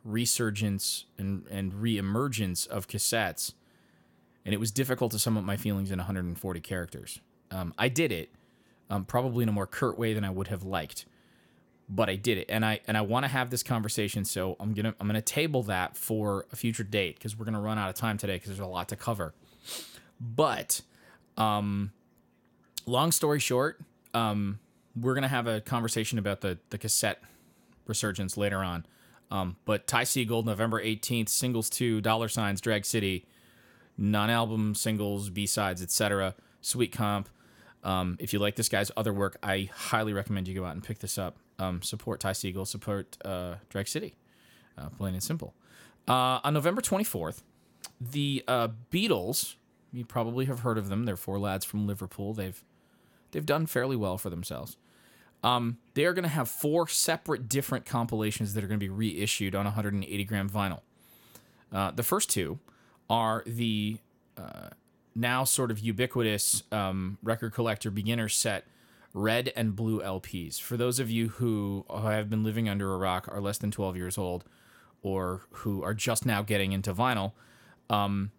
[0.04, 3.54] resurgence and, and reemergence of cassettes.
[4.44, 7.20] And it was difficult to sum up my feelings in 140 characters.
[7.50, 8.30] Um, I did it,
[8.90, 11.06] um, probably in a more curt way than I would have liked
[11.88, 14.24] but I did it, and I and I want to have this conversation.
[14.24, 17.78] So I'm gonna I'm gonna table that for a future date because we're gonna run
[17.78, 19.34] out of time today because there's a lot to cover.
[20.20, 20.80] But,
[21.36, 21.92] um,
[22.86, 23.80] long story short,
[24.12, 24.60] um,
[24.98, 27.20] we're gonna have a conversation about the the cassette
[27.86, 28.86] resurgence later on.
[29.30, 33.26] Um, but Ty Segall, November 18th, singles two, dollar signs, Drag City,
[33.96, 36.34] non album singles, B sides, etc.
[36.60, 37.28] Sweet comp.
[37.82, 40.82] Um, if you like this guy's other work, I highly recommend you go out and
[40.82, 44.16] pick this up um, support Ty Segall, support uh, Drag City,
[44.78, 45.54] uh, plain and simple.
[46.08, 47.42] Uh, on November 24th,
[48.00, 49.54] the uh, Beatles,
[49.92, 51.04] you probably have heard of them.
[51.04, 52.34] They're four lads from Liverpool.
[52.34, 52.62] They've
[53.30, 54.76] they've done fairly well for themselves.
[55.42, 58.90] Um, they are going to have four separate different compilations that are going to be
[58.90, 60.80] reissued on 180 gram vinyl.
[61.70, 62.58] Uh, the first two
[63.08, 63.98] are the
[64.36, 64.70] uh,
[65.14, 68.64] now sort of ubiquitous um, record collector beginner set
[69.12, 70.60] red and blue LPs.
[70.60, 73.96] For those of you who have been living under a rock, are less than 12
[73.96, 74.44] years old,
[75.02, 77.32] or who are just now getting into vinyl,
[77.88, 78.32] um,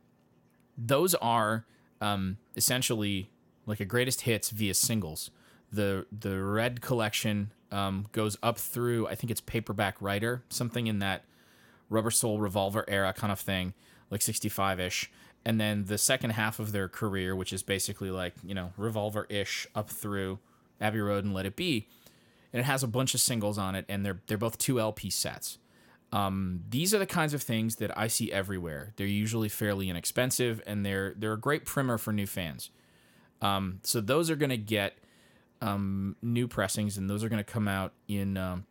[0.78, 1.66] those are
[2.02, 3.30] um, essentially
[3.66, 5.32] like a greatest hits via singles.
[5.72, 11.00] The the red collection um, goes up through I think it's paperback writer, something in
[11.00, 11.24] that
[11.90, 13.74] Rubber Soul Revolver era kind of thing,
[14.16, 15.12] like 65 ish.
[15.44, 19.28] And then the second half of their career, which is basically like, you know, Revolver
[19.30, 20.40] ish up through
[20.80, 21.88] Abbey Road and Let It Be,
[22.54, 25.10] and it has a bunch of singles on it, and they're they're both two LP
[25.10, 25.58] sets.
[26.14, 28.94] Um, these are the kinds of things that I see everywhere.
[28.96, 32.70] They're usually fairly inexpensive, and they're they're a great primer for new fans.
[33.42, 34.98] Um, so those are going to get
[35.62, 38.66] um, new pressings, and those are going to come out in, um,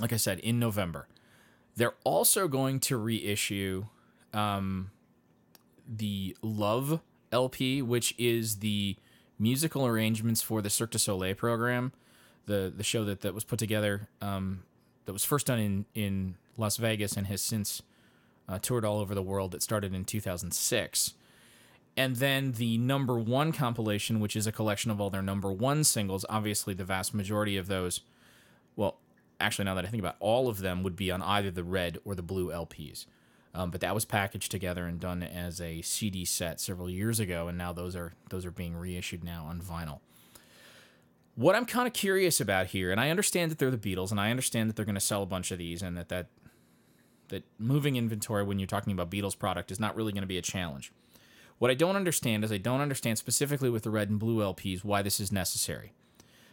[0.00, 1.06] like I said, in November.
[1.76, 3.84] They're also going to reissue
[4.32, 4.90] um,
[5.88, 7.00] the Love
[7.32, 8.96] LP, which is the
[9.38, 11.92] musical arrangements for the Cirque du Soleil program,
[12.46, 14.62] the the show that, that was put together um,
[15.04, 17.82] that was first done in in Las Vegas and has since
[18.48, 19.52] uh, toured all over the world.
[19.52, 21.14] That started in 2006.
[21.98, 25.82] And then the number one compilation, which is a collection of all their number one
[25.82, 26.26] singles.
[26.28, 28.02] Obviously, the vast majority of those,
[28.76, 28.98] well,
[29.40, 31.64] actually, now that I think about it, all of them would be on either the
[31.64, 33.06] red or the blue LPs.
[33.56, 37.48] Um, but that was packaged together and done as a CD set several years ago,
[37.48, 40.00] and now those are those are being reissued now on vinyl.
[41.36, 44.20] What I'm kind of curious about here, and I understand that they're the Beatles, and
[44.20, 46.26] I understand that they're going to sell a bunch of these, and that that
[47.28, 50.38] that moving inventory when you're talking about Beatles product is not really going to be
[50.38, 50.92] a challenge.
[51.58, 54.84] What I don't understand is I don't understand specifically with the red and blue LPs
[54.84, 55.94] why this is necessary.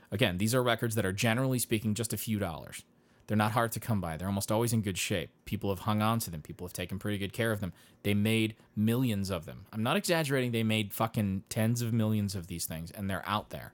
[0.10, 2.84] Again, these are records that are generally speaking just a few dollars.
[3.28, 4.18] They're not hard to come by.
[4.18, 5.30] They're almost always in good shape.
[5.46, 6.42] People have hung on to them.
[6.42, 7.72] People have taken pretty good care of them.
[8.04, 9.66] They made millions of them.
[9.72, 10.52] I'm not exaggerating.
[10.52, 13.74] They made fucking tens of millions of these things, and they're out there.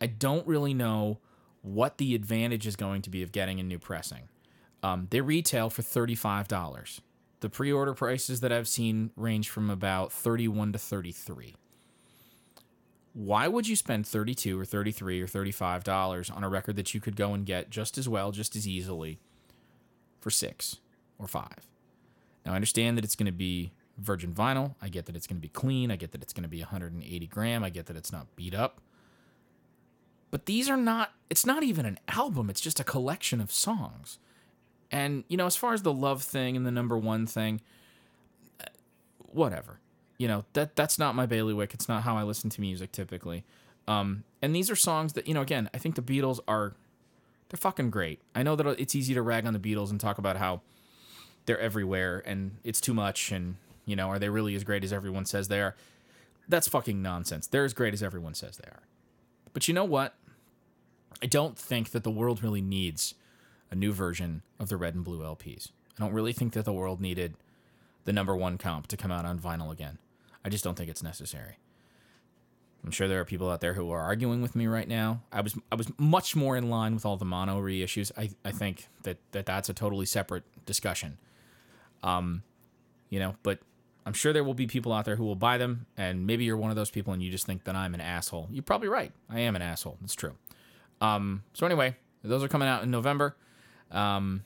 [0.00, 1.18] I don't really know
[1.62, 4.28] what the advantage is going to be of getting a new pressing.
[4.82, 7.00] Um, they retail for $35.
[7.40, 11.56] The pre order prices that I've seen range from about 31 to 33
[13.18, 17.00] why would you spend 32 or 33 or 35 dollars on a record that you
[17.00, 19.18] could go and get just as well just as easily
[20.20, 20.76] for 6
[21.18, 21.48] or 5
[22.46, 24.74] now i understand that it's going to be virgin vinyl.
[24.80, 25.90] I get that it's going to be clean.
[25.90, 27.64] I get that it's going to be 180 gram.
[27.64, 28.80] I get that it's not beat up.
[30.30, 32.48] But these are not it's not even an album.
[32.48, 34.18] It's just a collection of songs.
[34.90, 37.60] And you know as far as the love thing and the number one thing
[38.60, 38.66] uh,
[39.18, 39.80] whatever
[40.18, 41.72] you know that that's not my bailiwick.
[41.74, 43.44] It's not how I listen to music typically.
[43.86, 45.40] Um, and these are songs that you know.
[45.40, 46.74] Again, I think the Beatles are
[47.48, 48.20] they're fucking great.
[48.34, 50.60] I know that it's easy to rag on the Beatles and talk about how
[51.46, 54.92] they're everywhere and it's too much and you know are they really as great as
[54.92, 55.74] everyone says they are?
[56.48, 57.46] That's fucking nonsense.
[57.46, 58.82] They're as great as everyone says they are.
[59.52, 60.14] But you know what?
[61.22, 63.14] I don't think that the world really needs
[63.70, 65.70] a new version of the red and blue LPs.
[65.98, 67.34] I don't really think that the world needed
[68.04, 69.98] the number one comp to come out on vinyl again.
[70.44, 71.58] I just don't think it's necessary.
[72.84, 75.22] I'm sure there are people out there who are arguing with me right now.
[75.32, 78.12] I was I was much more in line with all the mono reissues.
[78.16, 81.18] I, I think that, that that's a totally separate discussion.
[82.02, 82.42] Um,
[83.10, 83.58] you know, but
[84.06, 86.56] I'm sure there will be people out there who will buy them, and maybe you're
[86.56, 88.48] one of those people and you just think that I'm an asshole.
[88.50, 89.12] You're probably right.
[89.28, 89.98] I am an asshole.
[90.04, 90.34] It's true.
[91.00, 93.36] Um, so anyway, those are coming out in November,
[93.90, 94.44] um,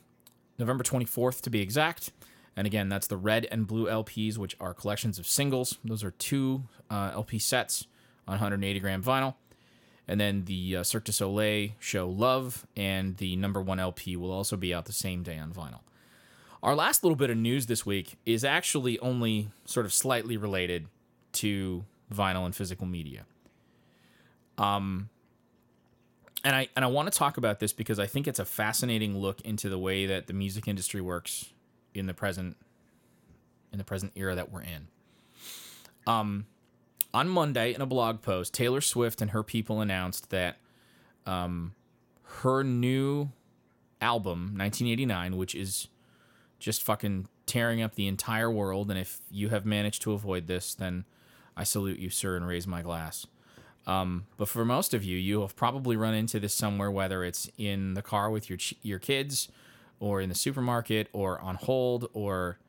[0.57, 2.11] November 24th to be exact.
[2.55, 5.79] And again, that's the red and blue LPs, which are collections of singles.
[5.83, 7.87] Those are two uh, LP sets
[8.27, 9.35] on 180 gram vinyl.
[10.07, 14.31] And then the uh, Cirque du Soleil show Love and the number one LP will
[14.31, 15.79] also be out the same day on vinyl.
[16.61, 20.87] Our last little bit of news this week is actually only sort of slightly related
[21.33, 23.25] to vinyl and physical media.
[24.57, 25.09] Um,
[26.43, 29.17] and I and I want to talk about this because I think it's a fascinating
[29.17, 31.52] look into the way that the music industry works
[31.93, 32.57] in the present
[33.71, 34.87] in the present era that we're in.
[36.05, 36.45] Um,
[37.13, 40.57] on Monday in a blog post, Taylor Swift and her people announced that
[41.25, 41.73] um,
[42.41, 43.31] her new
[44.01, 45.87] album, 1989, which is
[46.59, 48.89] just fucking tearing up the entire world.
[48.89, 51.05] And if you have managed to avoid this, then
[51.55, 53.25] I salute you, sir, and raise my glass.
[53.85, 57.49] Um, but for most of you, you have probably run into this somewhere, whether it's
[57.57, 59.49] in the car with your ch- your kids,
[60.03, 62.59] or in the supermarket, or on hold, or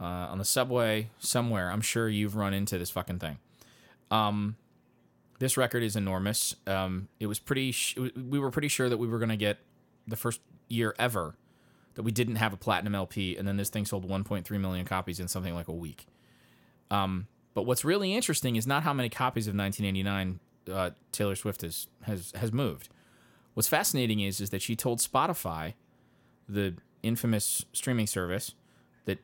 [0.00, 1.70] uh, on the subway, somewhere.
[1.70, 3.38] I'm sure you've run into this fucking thing.
[4.10, 4.56] Um,
[5.38, 6.56] this record is enormous.
[6.66, 7.70] Um, it was pretty.
[7.70, 9.58] Sh- we were pretty sure that we were going to get
[10.08, 11.36] the first year ever
[11.94, 15.20] that we didn't have a platinum LP, and then this thing sold 1.3 million copies
[15.20, 16.06] in something like a week.
[16.90, 20.40] Um, but what's really interesting is not how many copies of 1989
[20.72, 22.88] uh, Taylor Swift has, has has moved.
[23.54, 25.74] What's fascinating is is that she told Spotify,
[26.48, 28.54] the infamous streaming service,
[29.04, 29.18] that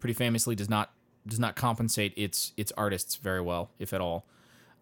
[0.00, 0.92] pretty famously does not
[1.26, 4.26] does not compensate its its artists very well, if at all,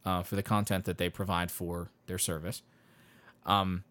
[0.05, 2.63] uh, for the content that they provide for their service.
[3.47, 3.85] Um,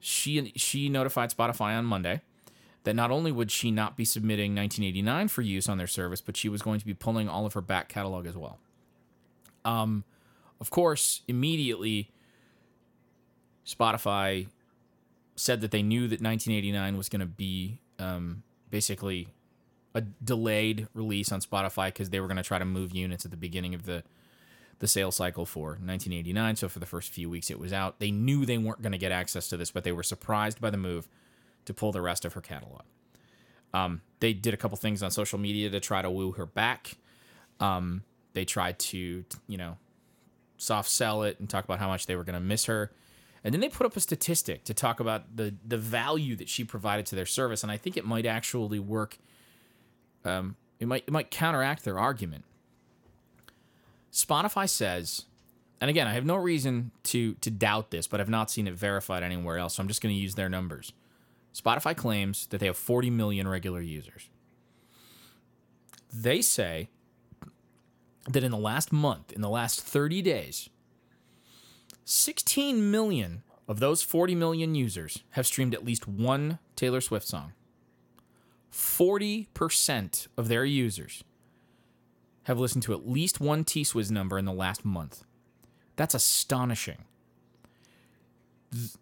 [0.00, 2.22] she she notified Spotify on Monday
[2.84, 6.36] that not only would she not be submitting 1989 for use on their service, but
[6.36, 8.58] she was going to be pulling all of her back catalog as well.
[9.64, 10.04] Um,
[10.60, 12.10] of course, immediately
[13.64, 14.48] Spotify
[15.36, 19.28] said that they knew that 1989 was going to be um, basically
[19.94, 23.30] a delayed release on Spotify because they were going to try to move units at
[23.30, 24.02] the beginning of the
[24.78, 26.56] the sales cycle for 1989.
[26.56, 28.00] So for the first few weeks it was out.
[28.00, 30.70] They knew they weren't going to get access to this, but they were surprised by
[30.70, 31.06] the move
[31.66, 32.82] to pull the rest of her catalog.
[33.72, 36.96] Um, they did a couple things on social media to try to woo her back.
[37.60, 39.76] Um, they tried to, you know,
[40.56, 42.90] soft sell it and talk about how much they were going to miss her.
[43.44, 46.64] And then they put up a statistic to talk about the the value that she
[46.64, 49.18] provided to their service, and I think it might actually work
[50.24, 52.44] um, it might it might counteract their argument.
[54.12, 55.24] Spotify says,
[55.80, 58.74] and again, I have no reason to to doubt this, but I've not seen it
[58.74, 60.92] verified anywhere else, so I'm just going to use their numbers.
[61.54, 64.30] Spotify claims that they have 40 million regular users.
[66.12, 66.88] They say
[68.28, 70.70] that in the last month, in the last 30 days,
[72.04, 77.52] 16 million of those 40 million users have streamed at least one Taylor Swift song.
[78.72, 81.22] 40% of their users
[82.44, 85.24] have listened to at least one T Swizz number in the last month.
[85.96, 87.04] That's astonishing.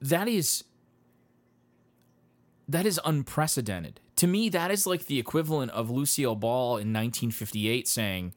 [0.01, 0.65] That is
[2.69, 4.01] that is unprecedented.
[4.17, 8.35] To me, that is like the equivalent of Lucille Ball in 1958 saying,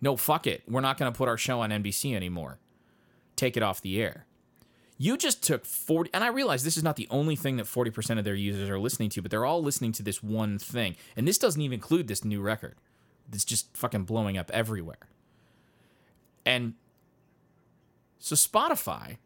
[0.00, 0.62] "No, fuck it.
[0.68, 2.58] We're not going to put our show on NBC anymore.
[3.40, 4.26] Take it off the air."
[4.98, 8.18] You just took 40, and I realize this is not the only thing that 40%
[8.18, 10.94] of their users are listening to, but they're all listening to this one thing.
[11.16, 12.74] And this doesn't even include this new record.
[13.32, 15.08] It's just fucking blowing up everywhere.
[16.44, 16.74] And
[18.18, 19.16] so Spotify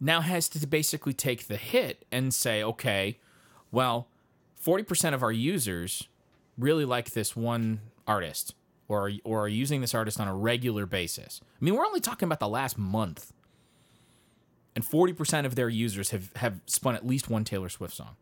[0.00, 3.18] now has to basically take the hit and say, okay,
[3.70, 4.08] well,
[4.58, 6.08] 40% of our users
[6.56, 8.54] really like this one artist
[8.92, 11.40] or, or are using this artist on a regular basis.
[11.42, 13.32] I mean, we're only talking about the last month
[14.74, 18.16] and 40% of their users have, have spun at least one Taylor Swift song.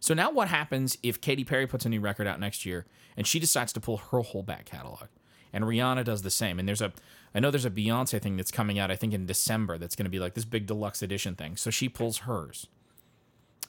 [0.00, 2.84] So now what happens if Katy Perry puts a new record out next year
[3.16, 5.08] and she decides to pull her whole back catalog?
[5.52, 6.58] And Rihanna does the same.
[6.58, 6.92] And there's a
[7.34, 10.04] I know there's a Beyonce thing that's coming out I think in December that's going
[10.04, 11.56] to be like this big deluxe edition thing.
[11.56, 12.66] So she pulls hers.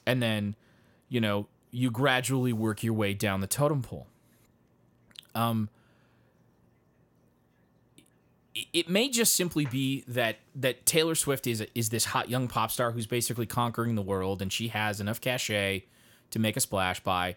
[0.04, 0.56] And then,
[1.08, 4.06] you know, you gradually work your way down the totem pole.
[5.34, 5.70] Um
[8.72, 12.70] it may just simply be that that Taylor Swift is is this hot young pop
[12.70, 15.84] star who's basically conquering the world, and she has enough cachet
[16.30, 17.36] to make a splash by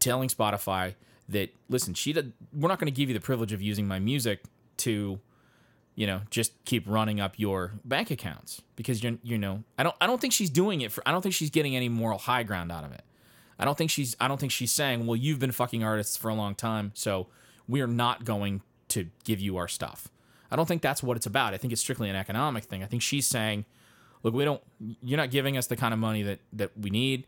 [0.00, 0.94] telling Spotify
[1.28, 3.98] that listen, she did, we're not going to give you the privilege of using my
[3.98, 4.42] music
[4.78, 5.20] to
[5.94, 9.94] you know just keep running up your bank accounts because you're you know I don't
[10.00, 12.42] I don't think she's doing it for I don't think she's getting any moral high
[12.42, 13.02] ground out of it.
[13.58, 16.28] I don't think she's I don't think she's saying, "Well, you've been fucking artists for
[16.28, 17.28] a long time, so
[17.68, 20.08] we are not going to give you our stuff."
[20.50, 21.54] I don't think that's what it's about.
[21.54, 22.82] I think it's strictly an economic thing.
[22.82, 23.64] I think she's saying,
[24.22, 24.62] look, we don't,
[25.02, 27.26] you're not giving us the kind of money that, that we need.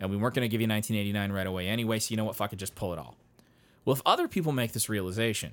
[0.00, 1.98] and we weren't going to give you 1989 right away anyway.
[1.98, 2.36] So you know what?
[2.36, 3.16] Fuck it, just pull it all.
[3.84, 5.52] Well, if other people make this realization,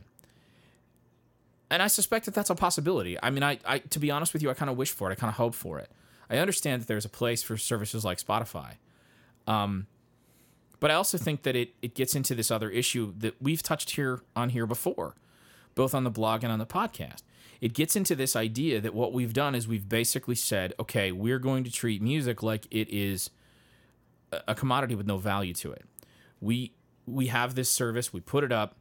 [1.70, 3.18] and I suspect that that's a possibility.
[3.22, 5.14] I mean, I, I to be honest with you, I kind of wish for it.
[5.14, 5.90] I kind of hope for it.
[6.30, 8.74] I understand that there's a place for services like Spotify.
[9.48, 9.88] Um,
[10.80, 13.92] but I also think that it, it gets into this other issue that we've touched
[13.92, 15.16] here on here before,
[15.76, 17.24] both on the blog and on the podcast.
[17.60, 21.40] It gets into this idea that what we've done is we've basically said, okay, we're
[21.40, 23.30] going to treat music like it is
[24.48, 25.86] a commodity with no value to it.
[26.40, 26.74] We
[27.06, 28.78] we have this service, we put it up.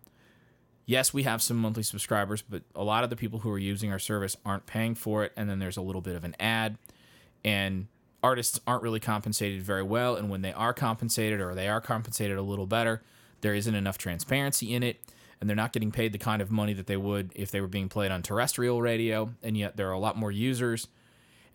[0.87, 3.93] Yes, we have some monthly subscribers, but a lot of the people who are using
[3.93, 6.79] our service aren't paying for it, and then there's a little bit of an ad,
[7.45, 7.87] and
[8.23, 10.17] artists aren't really compensated very well.
[10.17, 13.03] And when they are compensated, or they are compensated a little better,
[13.41, 15.01] there isn't enough transparency in it,
[15.41, 17.67] and they're not getting paid the kind of money that they would if they were
[17.67, 19.31] being played on terrestrial radio.
[19.43, 20.89] And yet there are a lot more users,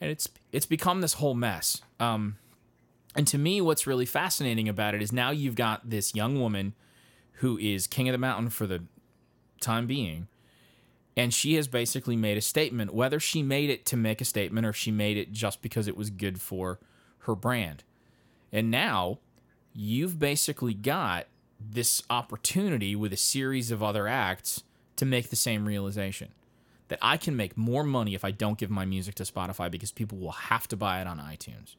[0.02, 1.82] and it's it's become this whole mess.
[2.00, 2.38] Um,
[3.16, 6.74] and to me, what's really fascinating about it is now you've got this young woman
[7.40, 8.84] who is king of the mountain for the
[9.62, 10.28] time being.
[11.18, 14.68] And she has basically made a statement, whether she made it to make a statement
[14.68, 16.80] or she made it just because it was good for
[17.20, 17.84] her brand.
[18.52, 19.20] And now
[19.74, 21.28] you've basically got
[21.72, 24.64] this opportunity with a series of other acts
[24.96, 26.30] to make the same realization
[26.88, 29.92] that I can make more money if I don't give my music to Spotify because
[29.92, 31.76] people will have to buy it on iTunes.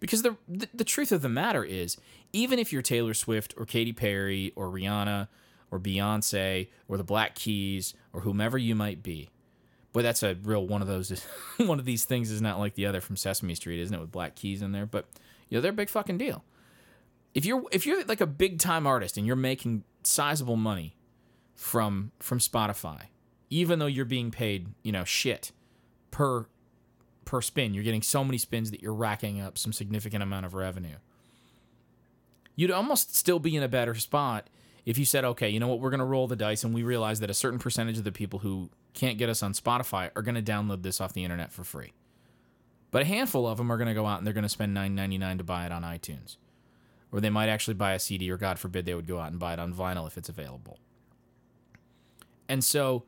[0.00, 1.96] Because the, the, the truth of the matter is,
[2.32, 5.28] even if you're Taylor Swift or Katy Perry or Rihanna
[5.70, 9.30] or Beyonce or the Black Keys or whomever you might be,
[9.92, 11.24] boy, that's a real one of those.
[11.56, 14.00] one of these things is not like the other from Sesame Street, isn't it?
[14.00, 15.06] With Black Keys in there, but
[15.48, 16.44] you know they're a big fucking deal.
[17.34, 20.96] If you're if you're like a big time artist and you're making sizable money
[21.54, 23.06] from from Spotify,
[23.50, 25.52] even though you're being paid you know shit
[26.10, 26.46] per
[27.24, 27.74] per spin.
[27.74, 30.96] You're getting so many spins that you're racking up some significant amount of revenue.
[32.54, 34.48] You'd almost still be in a better spot
[34.84, 36.82] if you said, okay, you know what, we're going to roll the dice and we
[36.82, 40.22] realize that a certain percentage of the people who can't get us on Spotify are
[40.22, 41.92] going to download this off the internet for free.
[42.90, 44.76] But a handful of them are going to go out and they're going to spend
[44.76, 46.36] $9.99 to buy it on iTunes.
[47.14, 49.38] Or they might actually buy a CD, or God forbid, they would go out and
[49.38, 50.80] buy it on vinyl if it's available.
[52.48, 53.04] And so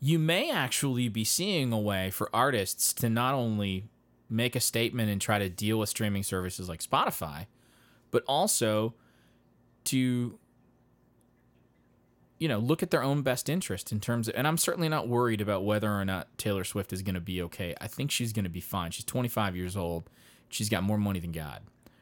[0.00, 3.84] you may actually be seeing a way for artists to not only
[4.30, 7.48] make a statement and try to deal with streaming services like Spotify,
[8.10, 8.94] but also
[9.84, 10.38] to
[12.38, 15.06] you know look at their own best interest in terms of and I'm certainly not
[15.06, 17.74] worried about whether or not Taylor Swift is going to be okay.
[17.78, 18.90] I think she's going to be fine.
[18.90, 20.08] She's 25 years old.
[20.48, 21.60] She's got more money than God.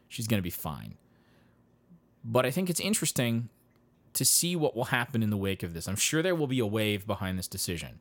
[0.09, 0.95] She's going to be fine.
[2.29, 3.49] But I think it's interesting
[4.15, 5.87] to see what will happen in the wake of this.
[5.87, 8.01] I'm sure there will be a wave behind this decision.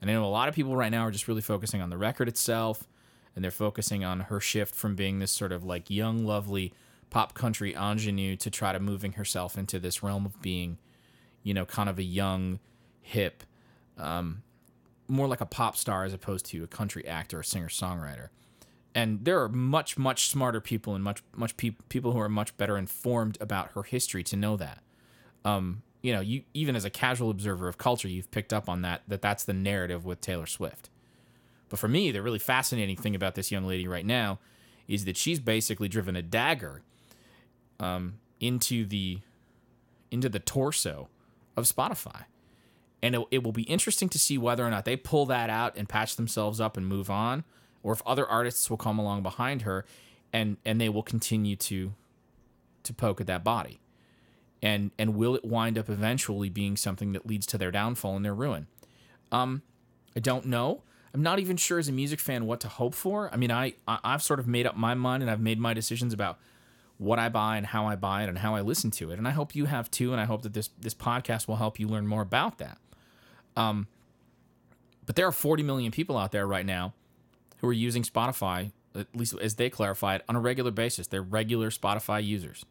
[0.00, 1.98] And I know a lot of people right now are just really focusing on the
[1.98, 2.86] record itself,
[3.34, 6.72] and they're focusing on her shift from being this sort of like young, lovely
[7.10, 10.78] pop country ingenue to try to moving herself into this realm of being,
[11.42, 12.60] you know, kind of a young,
[13.00, 13.42] hip,
[13.98, 14.42] um,
[15.08, 18.28] more like a pop star as opposed to a country actor, or singer songwriter.
[18.96, 22.56] And there are much, much smarter people and much, much pe- people who are much
[22.56, 24.80] better informed about her history to know that
[25.46, 28.82] um, you know, you even as a casual observer of culture, you've picked up on
[28.82, 30.90] that that that's the narrative with Taylor Swift.
[31.68, 34.38] But for me, the really fascinating thing about this young lady right now
[34.88, 36.82] is that she's basically driven a dagger
[37.80, 39.20] um, into the
[40.10, 41.08] into the torso
[41.56, 42.24] of Spotify.
[43.02, 45.76] And it, it will be interesting to see whether or not they pull that out
[45.76, 47.44] and patch themselves up and move on,
[47.86, 49.84] or if other artists will come along behind her
[50.32, 51.94] and and they will continue to
[52.82, 53.80] to poke at that body
[54.60, 58.24] and and will it wind up eventually being something that leads to their downfall and
[58.24, 58.66] their ruin?
[59.30, 59.62] Um,
[60.16, 60.82] I don't know.
[61.14, 63.30] I'm not even sure as a music fan what to hope for.
[63.32, 66.12] I mean, I, I've sort of made up my mind and I've made my decisions
[66.12, 66.38] about
[66.98, 69.28] what I buy and how I buy it and how I listen to it, and
[69.28, 70.10] I hope you have too.
[70.12, 72.78] And I hope that this this podcast will help you learn more about that.
[73.54, 73.86] Um,
[75.06, 76.92] but there are 40 million people out there right now
[77.58, 81.06] who are using Spotify, at least as they clarified, on a regular basis.
[81.06, 82.64] They're regular Spotify users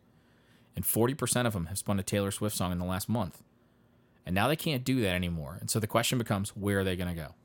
[0.75, 3.41] and 40% of them have spun a Taylor Swift song in the last month.
[4.25, 5.57] And now they can't do that anymore.
[5.61, 7.35] And so the question becomes where are they going to go?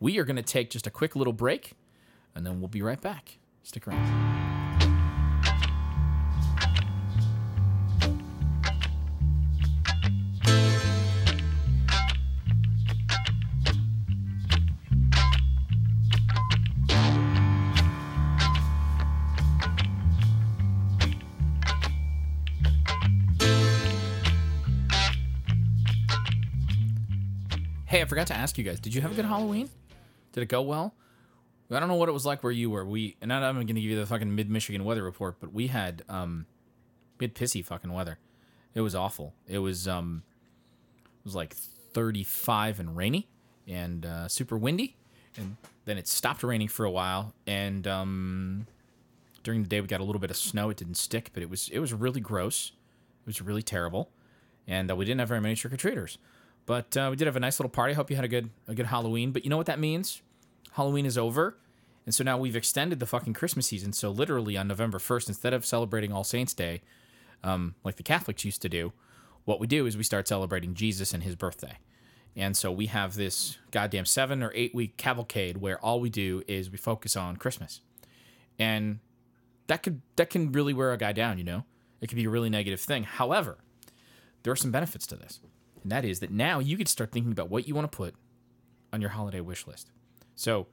[0.00, 1.72] We are going to take just a quick little break,
[2.34, 3.38] and then we'll be right back.
[3.64, 4.57] Stick around.
[28.08, 28.80] Forgot to ask you guys.
[28.80, 29.68] Did you have a good Halloween?
[30.32, 30.94] Did it go well?
[31.70, 32.84] I don't know what it was like where you were.
[32.84, 35.66] We and I'm going to give you the fucking mid Michigan weather report, but we
[35.66, 36.46] had um,
[37.20, 38.18] had pissy fucking weather.
[38.74, 39.34] It was awful.
[39.46, 40.22] It was um,
[41.04, 43.28] it was like 35 and rainy
[43.66, 44.96] and uh, super windy,
[45.36, 47.34] and then it stopped raining for a while.
[47.46, 48.66] And um,
[49.42, 50.70] during the day, we got a little bit of snow.
[50.70, 52.72] It didn't stick, but it was it was really gross.
[53.24, 54.10] It was really terrible,
[54.66, 56.16] and uh, we didn't have very many trick or treaters.
[56.68, 57.92] But uh, we did have a nice little party.
[57.92, 59.32] I hope you had a good a good Halloween.
[59.32, 60.20] But you know what that means?
[60.72, 61.56] Halloween is over.
[62.04, 63.94] And so now we've extended the fucking Christmas season.
[63.94, 66.82] So literally on November 1st, instead of celebrating All Saints Day,
[67.42, 68.92] um, like the Catholics used to do,
[69.46, 71.78] what we do is we start celebrating Jesus and his birthday.
[72.36, 76.42] And so we have this goddamn seven or eight week cavalcade where all we do
[76.46, 77.80] is we focus on Christmas.
[78.58, 78.98] And
[79.68, 81.64] that could that can really wear a guy down, you know?
[82.02, 83.04] It could be a really negative thing.
[83.04, 83.56] However,
[84.42, 85.40] there are some benefits to this.
[85.88, 88.14] And that is that now you could start thinking about what you want to put
[88.92, 89.90] on your holiday wish list.
[90.34, 90.66] So,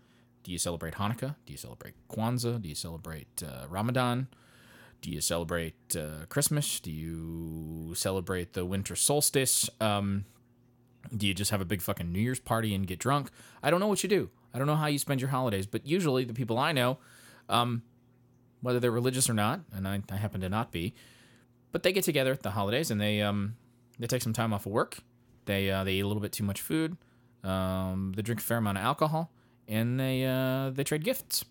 [0.43, 1.35] do you celebrate Hanukkah?
[1.45, 2.61] Do you celebrate Kwanzaa?
[2.61, 4.27] Do you celebrate uh, Ramadan?
[4.99, 6.81] Do you celebrate uh, Christmas?
[6.81, 9.69] Do you celebrate the winter solstice?
[9.79, 10.25] Um,
[11.15, 13.29] do you just have a big fucking New Year's party and get drunk?
[13.63, 14.29] I don't know what you do.
[14.53, 16.97] I don't know how you spend your holidays, but usually the people I know,
[17.47, 17.83] um,
[18.59, 20.93] whether they're religious or not, and I, I, happen to not be,
[21.71, 23.55] but they get together at the holidays and they um,
[23.99, 24.97] they take some time off of work.
[25.45, 26.97] They uh, they eat a little bit too much food.
[27.43, 29.31] Um, they drink a fair amount of alcohol
[29.67, 31.45] and they uh, they trade gifts.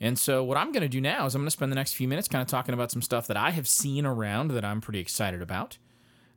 [0.00, 1.92] And so what I'm going to do now is I'm going to spend the next
[1.92, 4.80] few minutes kind of talking about some stuff that I have seen around that I'm
[4.80, 5.76] pretty excited about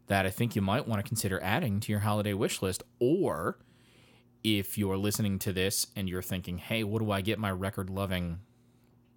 [0.08, 3.58] that I think you might want to consider adding to your holiday wish list or
[4.44, 7.90] if you're listening to this and you're thinking, "Hey, what do I get my record
[7.90, 8.40] loving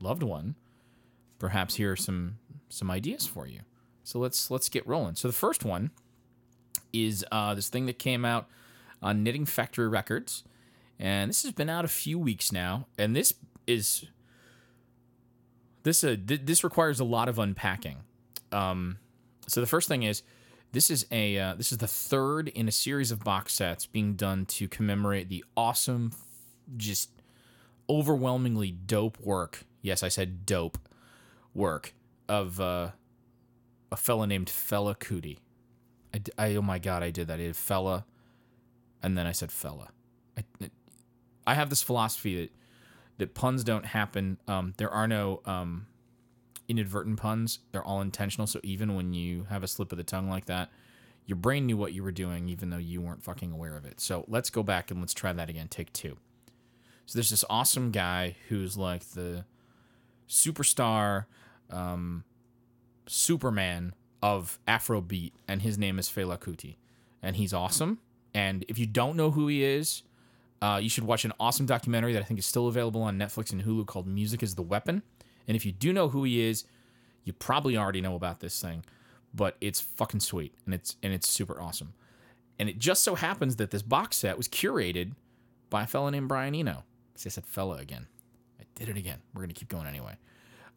[0.01, 0.55] loved one?"
[1.41, 3.61] Perhaps here are some some ideas for you.
[4.05, 5.16] So let's let's get rolling.
[5.16, 5.91] So the first one
[6.93, 8.49] is uh, this thing that came out
[9.03, 10.45] on Knitting Factory Records
[10.99, 13.34] and this has been out a few weeks now, and this
[13.66, 14.07] is
[15.82, 17.99] this uh, th- this requires a lot of unpacking.
[18.51, 18.99] Um,
[19.47, 20.22] so the first thing is
[20.72, 24.14] this is a uh, this is the third in a series of box sets being
[24.14, 26.12] done to commemorate the awesome,
[26.76, 27.11] just
[27.91, 29.64] overwhelmingly dope work.
[29.82, 30.78] Yes, I said dope
[31.55, 31.93] work
[32.26, 32.91] of uh,
[33.93, 35.39] a fella named Fela Kuti.
[36.39, 37.35] I, I, oh my god, I did that.
[37.35, 38.07] I did fella,
[39.03, 39.91] and then I said fella.
[40.37, 40.45] I,
[41.47, 42.51] I have this philosophy that
[43.19, 44.39] that puns don't happen.
[44.47, 45.87] Um, there are no um,
[46.69, 47.61] inadvertent puns.
[47.73, 48.47] They're all intentional.
[48.47, 50.71] So even when you have a slip of the tongue like that,
[51.25, 54.01] your brain knew what you were doing, even though you weren't fucking aware of it.
[54.01, 55.69] So let's go back and let's try that again.
[55.69, 56.19] Take two.
[57.07, 59.45] So there's this awesome guy who's like the
[60.29, 61.25] superstar,
[61.71, 62.25] um,
[63.07, 63.95] Superman
[64.27, 66.74] of Afrobeat, and his name is Fela Kuti,
[67.22, 68.01] and he's awesome.
[68.35, 70.03] And if you don't know who he is,
[70.61, 73.53] uh, you should watch an awesome documentary that I think is still available on Netflix
[73.53, 75.05] and Hulu called Music is the Weapon.
[75.47, 76.64] And if you do know who he is,
[77.22, 78.85] you probably already know about this thing,
[79.33, 81.95] but it's fucking sweet and it's and it's super awesome.
[82.59, 85.12] And it just so happens that this box set was curated
[85.70, 86.83] by a fellow named Brian Eno.
[87.14, 88.09] See, I said fella again.
[88.59, 89.18] I did it again.
[89.33, 90.16] We're gonna keep going anyway.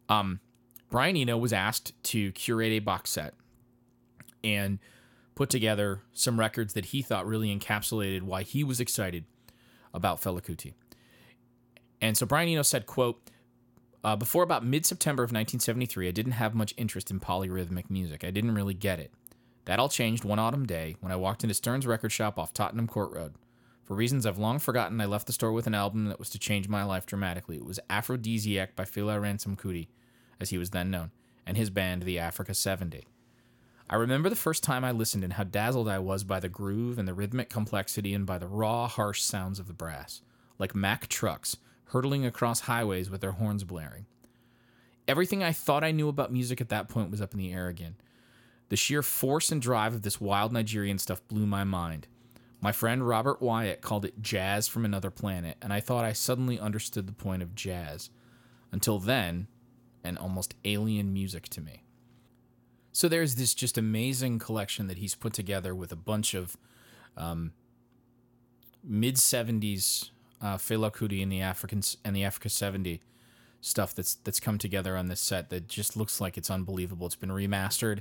[0.08, 0.38] Um,
[0.88, 3.34] Brian Eno was asked to curate a box set
[4.42, 4.78] and
[5.34, 9.24] put together some records that he thought really encapsulated why he was excited
[9.94, 10.74] about Fela Kuti.
[12.00, 13.20] And so Brian Eno said, quote,
[14.02, 18.24] uh, before about mid-September of 1973, I didn't have much interest in polyrhythmic music.
[18.24, 19.12] I didn't really get it.
[19.66, 22.86] That all changed one autumn day when I walked into Stern's record shop off Tottenham
[22.86, 23.34] Court Road.
[23.84, 26.38] For reasons I've long forgotten, I left the store with an album that was to
[26.38, 27.56] change my life dramatically.
[27.56, 29.88] It was Aphrodisiac by Fela Ransome Kuti,
[30.40, 31.10] as he was then known,
[31.46, 33.06] and his band, the Africa 70.
[33.92, 36.96] I remember the first time I listened and how dazzled I was by the groove
[36.96, 40.22] and the rhythmic complexity and by the raw, harsh sounds of the brass,
[40.60, 44.06] like Mack trucks hurtling across highways with their horns blaring.
[45.08, 47.66] Everything I thought I knew about music at that point was up in the air
[47.66, 47.96] again.
[48.68, 52.06] The sheer force and drive of this wild Nigerian stuff blew my mind.
[52.60, 56.60] My friend Robert Wyatt called it jazz from another planet, and I thought I suddenly
[56.60, 58.10] understood the point of jazz.
[58.70, 59.48] Until then,
[60.04, 61.82] an almost alien music to me.
[62.92, 66.56] So there's this just amazing collection that he's put together with a bunch of
[67.16, 67.52] um,
[68.82, 70.10] mid 70s
[70.40, 73.00] uh, Fela Kuti and the Africans and the Africa 70
[73.60, 77.06] stuff that's that's come together on this set that just looks like it's unbelievable.
[77.06, 78.00] It's been remastered.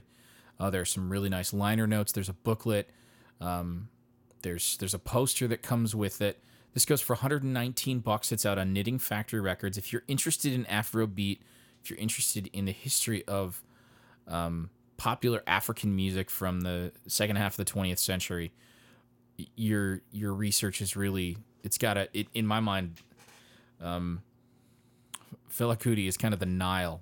[0.60, 2.12] Uh, there's some really nice liner notes.
[2.12, 2.90] There's a booklet.
[3.42, 3.90] Um,
[4.42, 6.42] there's there's a poster that comes with it.
[6.74, 8.32] This goes for 119 bucks.
[8.32, 9.78] It's out on Knitting Factory Records.
[9.78, 11.40] If you're interested in Afrobeat,
[11.84, 13.64] if you're interested in the history of
[14.28, 14.70] um,
[15.00, 18.52] popular African music from the second half of the 20th century,
[19.56, 23.00] your your research is really it's got a it, in my mind
[23.82, 24.22] um,
[25.50, 27.02] Fela Kuti is kind of the Nile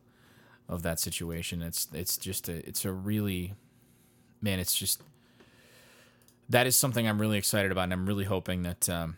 [0.69, 1.61] of that situation.
[1.61, 3.55] It's it's just a it's a really
[4.41, 4.59] man.
[4.59, 5.01] It's just
[6.49, 9.17] that is something I'm really excited about, and I'm really hoping that um,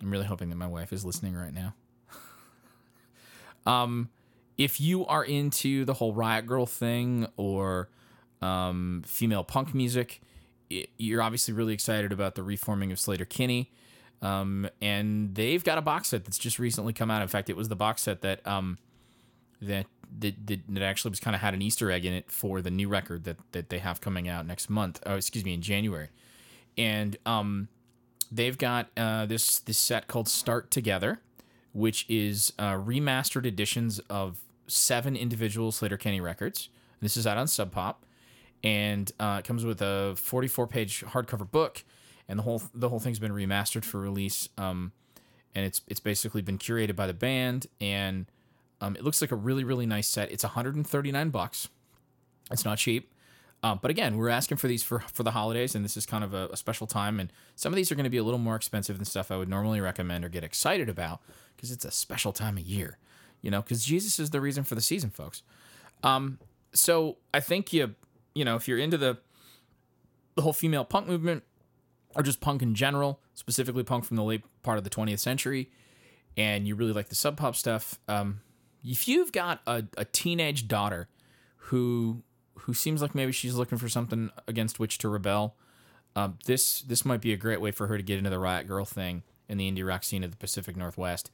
[0.00, 1.74] I'm really hoping that my wife is listening right now.
[3.70, 4.08] um,
[4.56, 7.90] if you are into the whole Riot Girl thing or
[8.42, 10.20] um, female punk music,
[10.70, 13.70] it, you're obviously really excited about the reforming of Sleater-Kinney.
[14.20, 17.22] Um, and they've got a box set that's just recently come out.
[17.22, 18.78] In fact, it was the box set that um,
[19.62, 19.86] that
[20.20, 22.70] that, that, that actually was kind of had an Easter egg in it for the
[22.70, 25.00] new record that that they have coming out next month.
[25.06, 26.08] Oh, excuse me, in January.
[26.76, 27.68] And um,
[28.32, 31.20] they've got uh, this this set called Start Together,
[31.72, 36.70] which is uh, remastered editions of seven individual Sleater-Kinney records.
[37.00, 38.04] This is out on Sub Pop,
[38.62, 41.84] and uh, it comes with a 44 page hardcover book
[42.28, 44.48] and the whole the whole thing's been remastered for release.
[44.58, 44.92] Um,
[45.54, 48.26] and it's it's basically been curated by the band, and
[48.80, 50.30] um, it looks like a really really nice set.
[50.30, 51.68] It's 139 bucks.
[52.50, 53.12] It's not cheap.
[53.60, 56.22] Um, but again, we're asking for these for, for the holidays, and this is kind
[56.22, 57.18] of a, a special time.
[57.18, 59.36] And some of these are going to be a little more expensive than stuff I
[59.36, 61.20] would normally recommend or get excited about
[61.56, 62.98] because it's a special time of year,
[63.42, 65.42] you know, because Jesus is the reason for the season, folks.
[66.04, 66.38] Um,
[66.72, 67.96] so I think you,
[68.34, 69.18] you know, if you're into the
[70.34, 71.42] the whole female punk movement,
[72.14, 75.70] or just punk in general, specifically punk from the late part of the 20th century,
[76.36, 78.40] and you really like the sub pop stuff, um,
[78.84, 81.08] if you've got a, a teenage daughter
[81.56, 82.22] who
[82.60, 85.56] who seems like maybe she's looking for something against which to rebel,
[86.16, 88.66] um, this this might be a great way for her to get into the Riot
[88.66, 91.30] Girl thing in the indie rock scene of the Pacific Northwest,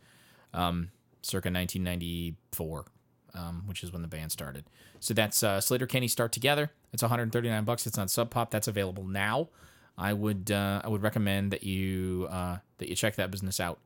[0.53, 0.91] um,
[1.23, 2.87] circa 1994,
[3.35, 4.64] um, which is when the band started.
[5.01, 6.70] So that's uh, Sleater-Kinney Start Together.
[6.93, 7.87] It's 139 bucks.
[7.87, 8.51] It's on Sub Pop.
[8.51, 9.49] That's available now.
[9.97, 13.78] I would uh, I would recommend that you uh, that you check that business out.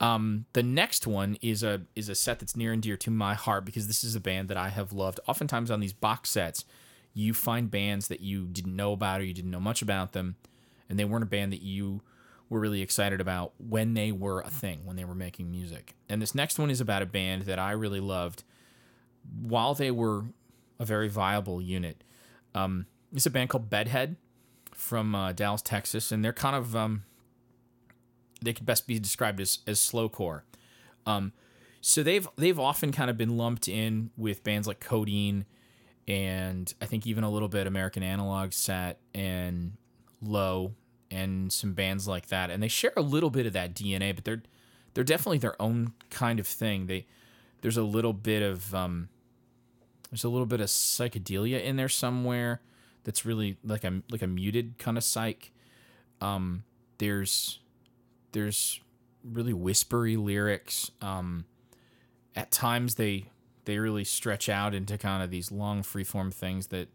[0.00, 3.34] Um, the next one is a is a set that's near and dear to my
[3.34, 5.20] heart because this is a band that I have loved.
[5.26, 6.64] Oftentimes on these box sets,
[7.12, 10.36] you find bands that you didn't know about or you didn't know much about them,
[10.88, 12.00] and they weren't a band that you
[12.48, 15.94] were really excited about when they were a thing, when they were making music.
[16.08, 18.44] And this next one is about a band that I really loved
[19.42, 20.24] while they were
[20.78, 22.02] a very viable unit.
[22.54, 24.16] Um, it's a band called Bedhead
[24.72, 27.04] from uh, Dallas, Texas, and they're kind of um,
[28.42, 30.42] they could best be described as as slowcore.
[31.06, 31.32] Um,
[31.80, 35.46] so they've they've often kind of been lumped in with bands like Codeine,
[36.08, 39.72] and I think even a little bit American Analog Set and
[40.22, 40.72] Low,
[41.10, 44.24] and some bands like that, and they share a little bit of that DNA, but
[44.24, 44.42] they're
[44.94, 46.86] they're definitely their own kind of thing.
[46.86, 47.06] They
[47.60, 49.08] there's a little bit of um,
[50.14, 52.60] there's a little bit of psychedelia in there somewhere
[53.02, 55.50] that's really like a like a muted kind of psych.
[56.20, 56.62] Um,
[56.98, 57.58] there's
[58.30, 58.80] there's
[59.24, 60.92] really whispery lyrics.
[61.02, 61.46] Um,
[62.36, 63.24] at times they
[63.64, 66.86] they really stretch out into kind of these long freeform things that,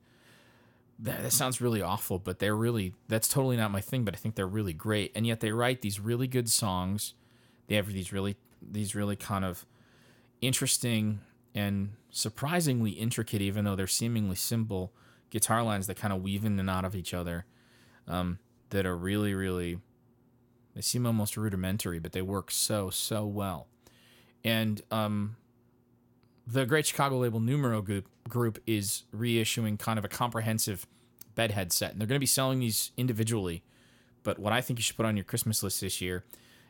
[0.97, 4.05] that that sounds really awful, but they're really that's totally not my thing.
[4.05, 7.15] But I think they're really great, and yet they write these really good songs.
[7.67, 9.65] They have these really these really kind of
[10.39, 11.19] interesting
[11.53, 14.91] and surprisingly intricate, even though they're seemingly simple
[15.29, 17.45] guitar lines that kind of weave in and out of each other
[18.07, 18.39] um,
[18.69, 19.79] that are really, really,
[20.75, 23.67] they seem almost rudimentary, but they work so, so well.
[24.43, 25.35] And um,
[26.47, 30.87] the great Chicago label Numero Group, group is reissuing kind of a comprehensive
[31.35, 31.91] bedhead set.
[31.91, 33.63] And they're going to be selling these individually.
[34.23, 36.23] But what I think you should put on your Christmas list this year,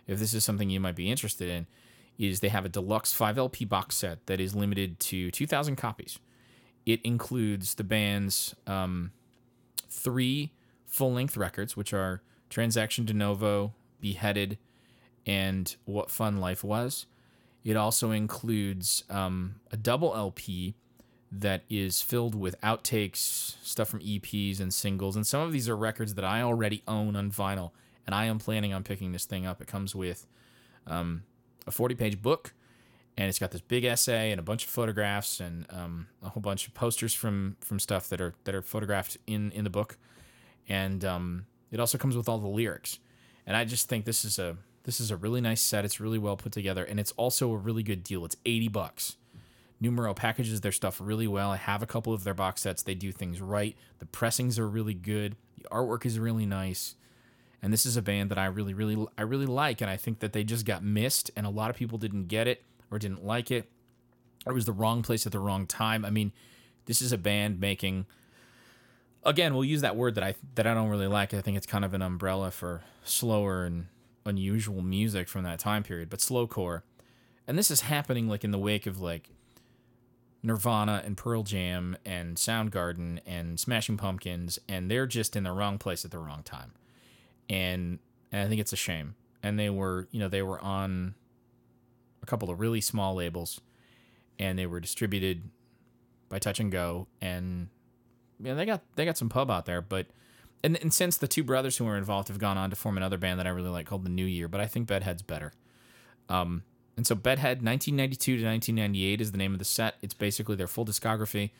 [0.07, 1.67] if this is something you might be interested in,
[2.19, 6.19] is they have a deluxe 5 LP box set that is limited to 2,000 copies.
[6.85, 9.11] It includes the band's um,
[9.89, 10.51] three
[10.85, 14.57] full length records, which are Transaction De Novo, Beheaded,
[15.25, 17.05] and What Fun Life Was.
[17.63, 20.75] It also includes um, a double LP
[21.31, 25.15] that is filled with outtakes, stuff from EPs and singles.
[25.15, 27.71] And some of these are records that I already own on vinyl,
[28.05, 29.61] and I am planning on picking this thing up.
[29.61, 30.25] It comes with
[30.87, 31.23] um,
[31.67, 32.53] a 40 page book
[33.19, 36.41] and it's got this big essay and a bunch of photographs and um, a whole
[36.41, 39.97] bunch of posters from from stuff that are that are photographed in in the book,
[40.69, 42.99] and um, it also comes with all the lyrics.
[43.45, 45.83] And I just think this is a this is a really nice set.
[45.83, 48.23] It's really well put together, and it's also a really good deal.
[48.23, 49.17] It's eighty bucks.
[49.81, 51.51] Numero packages their stuff really well.
[51.51, 52.83] I have a couple of their box sets.
[52.83, 53.75] They do things right.
[53.99, 55.35] The pressings are really good.
[55.57, 56.95] The artwork is really nice.
[57.61, 60.19] And this is a band that I really, really, I really like, and I think
[60.19, 63.25] that they just got missed, and a lot of people didn't get it or didn't
[63.25, 63.69] like it
[64.45, 66.05] or was the wrong place at the wrong time.
[66.05, 66.31] I mean,
[66.85, 68.05] this is a band making
[69.23, 71.33] again, we'll use that word that I that I don't really like.
[71.33, 73.87] I think it's kind of an umbrella for slower and
[74.25, 76.81] unusual music from that time period, but slowcore.
[77.47, 79.29] and this is happening like in the wake of like
[80.43, 85.77] Nirvana and Pearl Jam and Soundgarden and Smashing Pumpkins, and they're just in the wrong
[85.77, 86.73] place at the wrong time.
[87.49, 87.99] And,
[88.31, 89.15] and I think it's a shame.
[89.41, 91.15] And they were, you know, they were on
[92.21, 93.61] a couple of really small labels,
[94.37, 95.49] and they were distributed
[96.27, 97.69] by Touch and Go, and
[98.41, 99.81] yeah, they got they got some pub out there.
[99.81, 100.07] But
[100.63, 103.17] and, and since the two brothers who were involved have gone on to form another
[103.17, 105.53] band that I really like called the New Year, but I think Bedhead's better.
[106.27, 106.63] Um,
[106.95, 109.95] and so Bedhead 1992 to 1998 is the name of the set.
[110.01, 111.51] It's basically their full discography.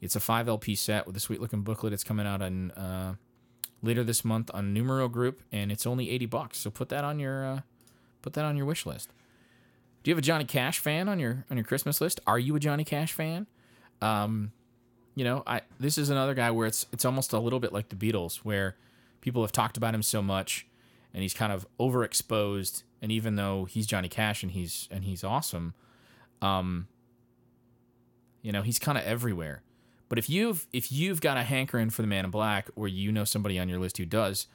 [0.00, 1.92] It's a five LP set with a sweet looking booklet.
[1.92, 3.14] It's coming out on uh,
[3.84, 6.58] later this month on Numero Group, and it's only 80 bucks.
[6.58, 7.60] So put that on your uh,
[8.22, 9.10] put that on your wish list.
[10.02, 12.20] Do you have a Johnny Cash fan on your on your Christmas list?
[12.26, 13.46] Are you a Johnny Cash fan?
[14.02, 14.52] Um,
[15.14, 17.88] you know, I this is another guy where it's it's almost a little bit like
[17.88, 18.76] the Beatles, where
[19.20, 20.66] people have talked about him so much,
[21.12, 25.22] and he's kind of overexposed and even though he's Johnny Cash and he's and he's
[25.22, 25.74] awesome,
[26.40, 26.88] um,
[28.40, 29.60] you know, he's kind of everywhere.
[30.08, 33.10] But if you've if you've got a hankering for the Man in Black, or you
[33.10, 34.46] know somebody on your list who does,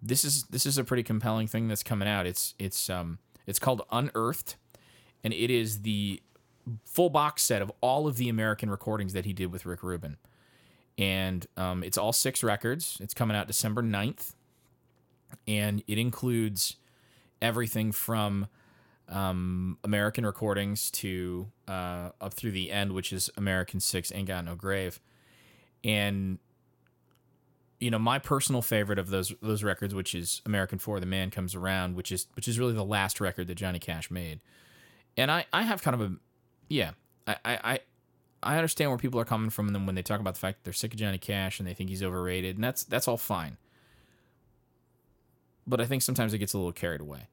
[0.00, 2.26] this is this is a pretty compelling thing that's coming out.
[2.26, 4.56] It's it's um it's called Unearthed,
[5.22, 6.22] and it is the
[6.84, 10.16] full box set of all of the American recordings that he did with Rick Rubin.
[10.96, 12.98] And um, it's all six records.
[13.00, 14.34] It's coming out December 9th.
[15.48, 16.76] And it includes
[17.42, 18.46] everything from
[19.08, 24.44] um, American recordings to uh, up through the end, which is American Six Ain't Got
[24.44, 25.00] No Grave,
[25.82, 26.38] and
[27.80, 31.30] you know my personal favorite of those those records, which is American Four, The Man
[31.30, 34.40] Comes Around, which is which is really the last record that Johnny Cash made,
[35.16, 36.16] and I I have kind of a
[36.68, 36.92] yeah
[37.26, 37.80] I I.
[38.46, 40.64] I understand where people are coming from them when they talk about the fact that
[40.64, 43.56] they're sick of Johnny Cash and they think he's overrated, and that's that's all fine.
[45.66, 47.28] But I think sometimes it gets a little carried away.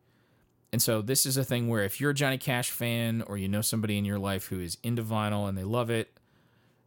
[0.72, 3.48] And so this is a thing where if you're a Johnny Cash fan or you
[3.48, 6.18] know somebody in your life who is into vinyl and they love it,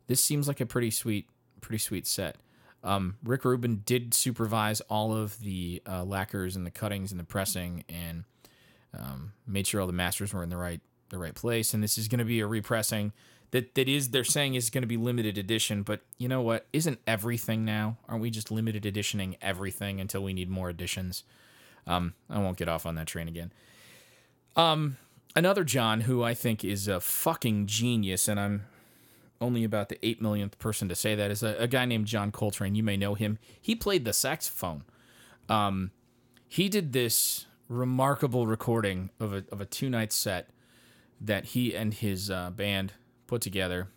[0.07, 1.28] this seems like a pretty sweet,
[1.61, 2.37] pretty sweet set.
[2.82, 7.24] Um, Rick Rubin did supervise all of the uh, lacquers and the cuttings and the
[7.24, 8.24] pressing and
[8.99, 10.80] um, made sure all the masters were in the right
[11.11, 11.74] the right place.
[11.74, 13.12] And this is going to be a repressing
[13.51, 15.82] that that is they're saying is going to be limited edition.
[15.82, 16.66] But you know what?
[16.72, 17.99] Isn't everything now?
[18.09, 21.22] Aren't we just limited editioning everything until we need more editions?
[21.87, 23.53] Um, I won't get off on that train again.
[24.57, 24.97] Um,
[25.35, 28.67] another John who I think is a fucking genius, and I'm
[29.41, 32.33] only about the eight millionth person to say that is a, a guy named John
[32.33, 32.75] Coltrane.
[32.75, 33.39] You may know him.
[33.61, 34.85] He played the saxophone.
[35.49, 35.91] Um,
[36.49, 40.51] he did this remarkable recording of a of a two night set
[41.21, 42.93] that he and his uh, band
[43.27, 43.89] put together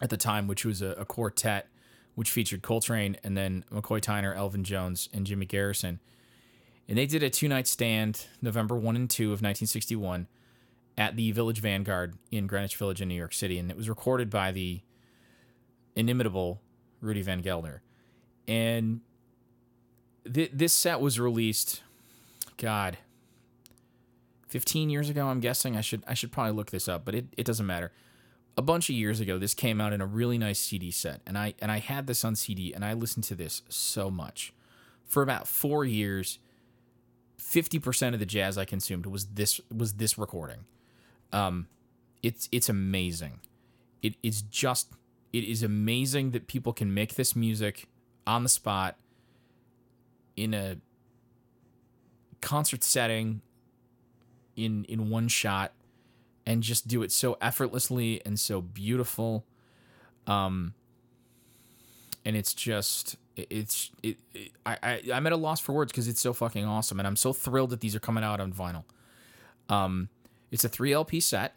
[0.00, 1.68] at the time, which was a, a, quartet,
[2.14, 6.00] which featured Coltrane and then McCoy Tyner, Elvin Jones, and Jimmy Garrison.
[6.88, 10.28] And they did a two night stand, November 1 and 2 of 1961,
[10.96, 13.58] at the Village Vanguard in Greenwich Village in New York City.
[13.58, 14.80] And it was recorded by the
[15.94, 16.60] inimitable
[17.00, 17.82] Rudy Van Gelder.
[18.46, 19.00] And
[20.32, 21.82] th- this set was released,
[22.56, 22.98] God,
[24.48, 25.76] 15 years ago, I'm guessing.
[25.76, 27.92] I should I should probably look this up, but it, it doesn't matter.
[28.56, 31.36] A bunch of years ago, this came out in a really nice CD set, and
[31.36, 34.54] I and I had this on CD, and I listened to this so much
[35.04, 36.38] for about four years
[37.48, 40.64] 50% of the jazz I consumed was this was this recording.
[41.32, 41.68] Um,
[42.22, 43.40] it's it's amazing.
[44.02, 44.92] It is just
[45.32, 47.88] it is amazing that people can make this music
[48.26, 48.96] on the spot
[50.36, 50.78] in a
[52.40, 53.42] concert setting
[54.56, 55.72] in in one shot
[56.44, 59.44] and just do it so effortlessly and so beautiful
[60.26, 60.74] um
[62.24, 66.08] and it's just it's it, it I, I i'm at a loss for words because
[66.08, 68.84] it's so fucking awesome and i'm so thrilled that these are coming out on vinyl.
[69.68, 70.08] Um
[70.50, 71.54] it's a 3 lp set.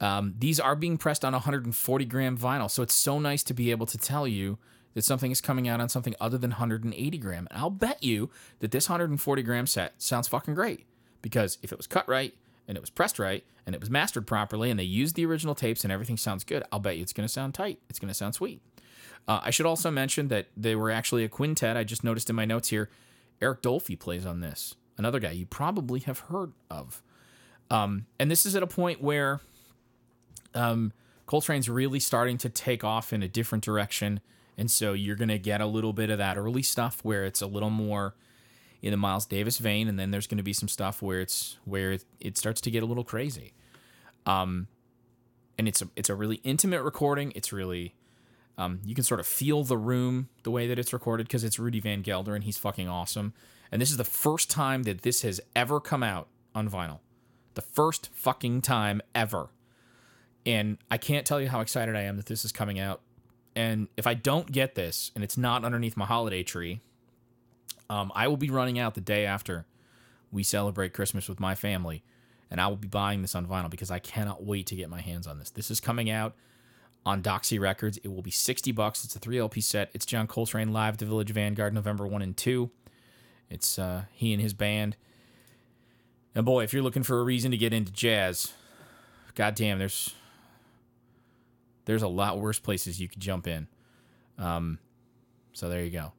[0.00, 3.70] Um, these are being pressed on 140 gram vinyl so it's so nice to be
[3.70, 4.58] able to tell you
[4.94, 7.46] that something is coming out on something other than 180 gram.
[7.50, 10.86] And i'll bet you that this 140 gram set sounds fucking great
[11.22, 12.34] because if it was cut right
[12.66, 15.54] and it was pressed right and it was mastered properly and they used the original
[15.54, 17.78] tapes and everything sounds good i'll bet you it's to sound tight.
[17.88, 18.60] It's to sound sweet
[19.26, 21.76] uh, I should also mention that they were actually a quintet.
[21.76, 22.90] I just noticed in my notes here,
[23.40, 24.74] Eric Dolphy plays on this.
[24.96, 27.02] Another guy you probably have heard of.
[27.70, 29.40] Um, and this is at a point where
[30.54, 30.92] um,
[31.26, 34.20] Coltrane's really starting to take off in a different direction.
[34.56, 37.40] And so you're going to get a little bit of that early stuff where it's
[37.40, 38.14] a little more
[38.82, 41.56] in the Miles Davis vein, and then there's going to be some stuff where it's
[41.64, 43.54] where it, it starts to get a little crazy.
[44.26, 44.68] Um,
[45.56, 47.32] and it's a it's a really intimate recording.
[47.34, 47.94] It's really
[48.56, 51.58] um, you can sort of feel the room the way that it's recorded because it's
[51.58, 53.32] Rudy Van Gelder and he's fucking awesome.
[53.72, 57.00] And this is the first time that this has ever come out on vinyl.
[57.54, 59.48] The first fucking time ever.
[60.46, 63.00] And I can't tell you how excited I am that this is coming out.
[63.56, 66.80] And if I don't get this and it's not underneath my holiday tree,
[67.90, 69.66] um, I will be running out the day after
[70.30, 72.02] we celebrate Christmas with my family.
[72.50, 75.00] And I will be buying this on vinyl because I cannot wait to get my
[75.00, 75.50] hands on this.
[75.50, 76.36] This is coming out
[77.06, 77.98] on Doxy Records.
[77.98, 79.04] It will be 60 bucks.
[79.04, 79.90] It's a 3 LP set.
[79.94, 82.70] It's John Coltrane live at the Village Vanguard November 1 and 2.
[83.50, 84.96] It's uh, he and his band.
[86.34, 88.52] And boy, if you're looking for a reason to get into jazz,
[89.34, 90.14] goddamn, there's
[91.84, 93.68] there's a lot worse places you could jump in.
[94.38, 94.78] Um,
[95.52, 96.12] so there you go.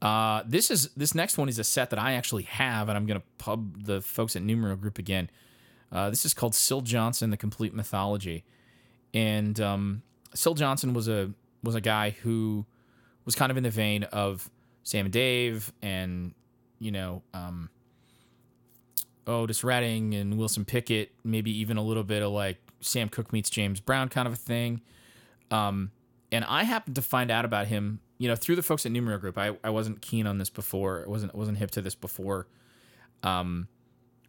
[0.00, 3.06] Uh, this is this next one is a set that I actually have, and I'm
[3.06, 5.30] gonna pub the folks at Numero Group again.
[5.92, 8.44] Uh, this is called Syl Johnson: The Complete Mythology,
[9.14, 10.02] and um,
[10.34, 11.30] Syl Johnson was a
[11.62, 12.66] was a guy who
[13.24, 14.50] was kind of in the vein of
[14.82, 16.34] Sam and Dave, and
[16.78, 17.70] you know, um,
[19.26, 23.48] Otis Redding and Wilson Pickett, maybe even a little bit of like Sam Cooke meets
[23.48, 24.82] James Brown kind of a thing.
[25.50, 25.92] Um,
[26.32, 29.18] and I happened to find out about him, you know, through the folks at Numero
[29.18, 29.38] Group.
[29.38, 31.04] I, I wasn't keen on this before.
[31.06, 32.48] I wasn't wasn't hip to this before.
[33.22, 33.68] Um,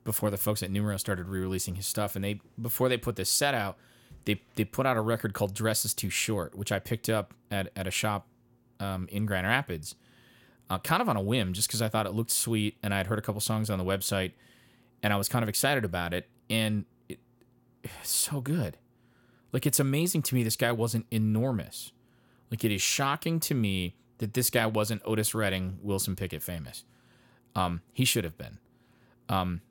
[0.03, 3.29] before the folks at Numero started re-releasing his stuff, and they before they put this
[3.29, 3.77] set out,
[4.25, 7.71] they they put out a record called "Dresses Too Short," which I picked up at
[7.75, 8.27] at a shop
[8.79, 9.95] um, in Grand Rapids,
[10.69, 12.97] uh, kind of on a whim, just because I thought it looked sweet, and I
[12.97, 14.33] had heard a couple songs on the website,
[15.01, 17.19] and I was kind of excited about it, and it,
[17.83, 18.77] it's so good.
[19.53, 21.91] Like it's amazing to me this guy wasn't enormous.
[22.51, 26.83] Like it is shocking to me that this guy wasn't Otis Redding, Wilson Pickett famous.
[27.55, 28.57] Um, he should have been.
[29.29, 29.61] Um,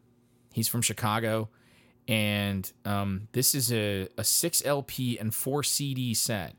[0.52, 1.50] he's from Chicago,
[2.06, 6.54] and um, this is a, a six LP and four CD set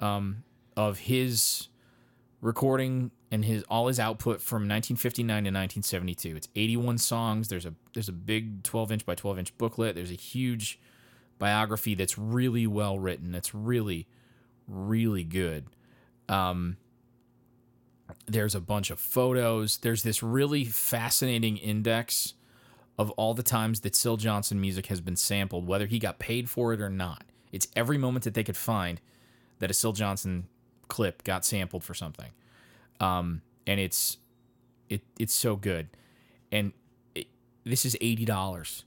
[0.00, 0.44] um,
[0.76, 1.68] of his
[2.40, 6.36] recording and his all his output from 1959 to 1972.
[6.36, 7.48] It's 81 songs.
[7.48, 9.94] There's a there's a big 12 inch by 12 inch booklet.
[9.94, 10.80] There's a huge
[11.38, 13.32] biography that's really well written.
[13.32, 14.06] That's really
[14.68, 15.66] really good.
[16.28, 16.76] Um,
[18.26, 19.78] there's a bunch of photos.
[19.78, 22.34] There's this really fascinating index
[22.98, 26.50] of all the times that Syl Johnson music has been sampled, whether he got paid
[26.50, 27.24] for it or not.
[27.50, 29.00] It's every moment that they could find
[29.58, 30.48] that a Syl Johnson
[30.88, 32.30] clip got sampled for something.
[33.00, 34.18] Um, and it's
[34.88, 35.88] it it's so good.
[36.50, 36.72] And
[37.14, 37.28] it,
[37.64, 38.84] this is eighty dollars.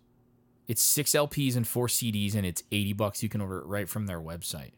[0.68, 3.24] It's six LPs and four CDs, and it's eighty bucks.
[3.24, 4.72] You can order it right from their website.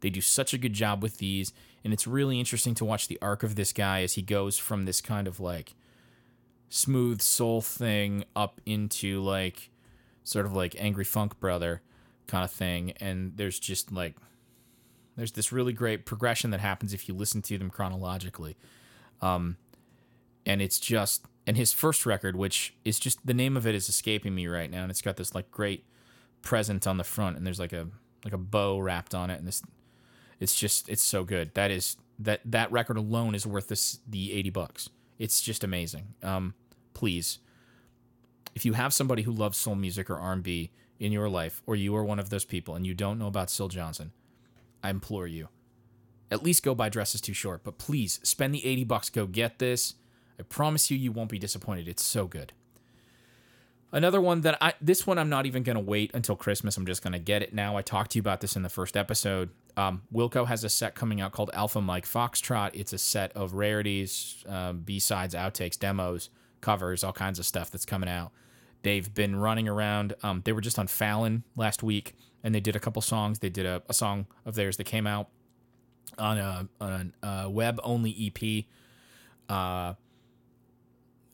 [0.00, 1.52] They do such a good job with these,
[1.84, 4.84] and it's really interesting to watch the arc of this guy as he goes from
[4.84, 5.74] this kind of like
[6.70, 9.70] smooth soul thing up into like
[10.22, 11.82] sort of like angry funk brother
[12.28, 14.14] kind of thing and there's just like
[15.16, 18.56] there's this really great progression that happens if you listen to them chronologically.
[19.20, 19.56] Um
[20.46, 23.88] and it's just and his first record which is just the name of it is
[23.88, 25.84] escaping me right now and it's got this like great
[26.40, 27.88] present on the front and there's like a
[28.24, 29.60] like a bow wrapped on it and this
[30.38, 31.52] it's just it's so good.
[31.54, 34.88] That is that that record alone is worth this the 80 bucks.
[35.18, 36.14] It's just amazing.
[36.22, 36.54] Um
[37.00, 37.38] please,
[38.54, 41.96] if you have somebody who loves soul music or R&B in your life, or you
[41.96, 44.12] are one of those people and you don't know about Syl Johnson,
[44.84, 45.48] I implore you,
[46.30, 47.64] at least go buy Dresses Too Short.
[47.64, 49.94] But please spend the 80 bucks, go get this.
[50.38, 51.88] I promise you, you won't be disappointed.
[51.88, 52.52] It's so good.
[53.92, 56.76] Another one that I, this one I'm not even going to wait until Christmas.
[56.76, 57.78] I'm just going to get it now.
[57.78, 59.48] I talked to you about this in the first episode.
[59.74, 62.72] Um, Wilco has a set coming out called Alpha Mike Foxtrot.
[62.74, 66.28] It's a set of rarities, um, B-sides, outtakes, demos
[66.60, 68.32] covers, all kinds of stuff that's coming out.
[68.82, 70.14] They've been running around.
[70.22, 73.40] Um, they were just on Fallon last week, and they did a couple songs.
[73.40, 75.28] They did a, a song of theirs that came out
[76.18, 78.64] on a, on a, a web only EP.
[79.48, 79.94] Uh,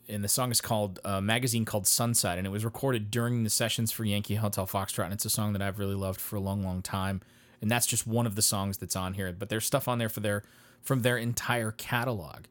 [0.09, 3.51] and the song is called a magazine called Sunset, and it was recorded during the
[3.51, 5.05] sessions for Yankee Hotel Foxtrot.
[5.05, 7.21] And it's a song that I've really loved for a long, long time.
[7.61, 9.33] And that's just one of the songs that's on here.
[9.33, 10.43] But there's stuff on there for their
[10.83, 12.45] from their entire catalog.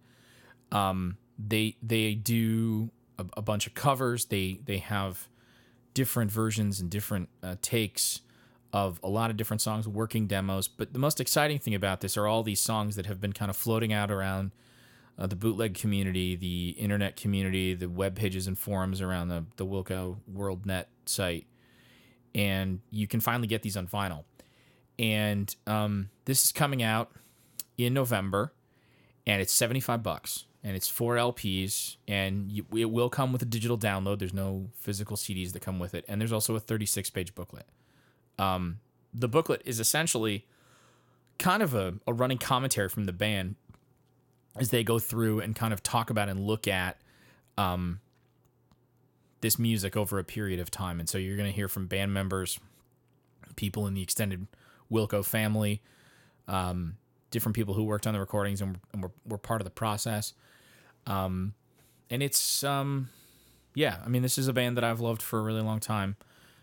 [0.71, 4.25] Um, they they do a, a, bunch of covers.
[4.25, 5.27] They they have
[5.93, 8.21] different versions and different uh, takes
[8.73, 10.67] of a lot of different songs, working demos.
[10.67, 13.49] But the most exciting thing about this are all these songs that have been kind
[13.49, 14.51] of floating out around
[15.17, 19.65] uh, the bootleg community, the internet community, the web pages and forums around the the
[19.65, 21.47] Wilco WorldNet site,
[22.33, 24.23] and you can finally get these on vinyl.
[24.97, 27.11] And um, this is coming out
[27.77, 28.53] in November,
[29.27, 33.43] and it's seventy five bucks and it's four LPs, and you, it will come with
[33.43, 34.17] a digital download.
[34.17, 37.67] There's no physical CDs that come with it, and there's also a 36 page booklet.
[38.39, 38.79] Um,
[39.13, 40.47] the booklet is essentially
[41.37, 43.55] kind of a, a running commentary from the band
[44.57, 46.97] as they go through and kind of talk about and look at
[47.59, 47.99] um,
[49.41, 50.99] this music over a period of time.
[50.99, 52.59] And so you're going to hear from band members,
[53.55, 54.47] people in the extended
[54.91, 55.83] Wilco family,
[56.47, 56.97] um,
[57.29, 60.33] different people who worked on the recordings and, and were, were part of the process.
[61.07, 61.53] Um,
[62.09, 63.09] and it's, um,
[63.73, 66.15] yeah, I mean, this is a band that I've loved for a really long time.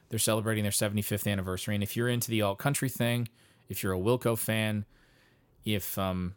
[0.09, 1.75] They're celebrating their 75th anniversary.
[1.75, 3.29] And if you're into the alt country thing,
[3.69, 4.85] if you're a Wilco fan,
[5.65, 6.35] if, um,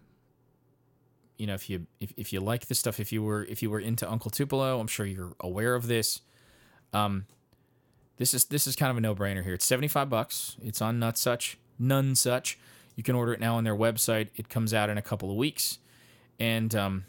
[1.38, 3.70] you know, if you if, if you like this stuff, if you were if you
[3.70, 6.22] were into Uncle Tupelo, I'm sure you're aware of this.
[6.94, 7.26] Um,
[8.18, 9.54] this is this is kind of a no brainer here.
[9.54, 10.56] It's 75 bucks.
[10.64, 12.56] It's on Nutsuch, Nonesuch.
[12.96, 14.30] You can order it now on their website.
[14.36, 15.80] It comes out in a couple of weeks,
[16.40, 17.06] and um,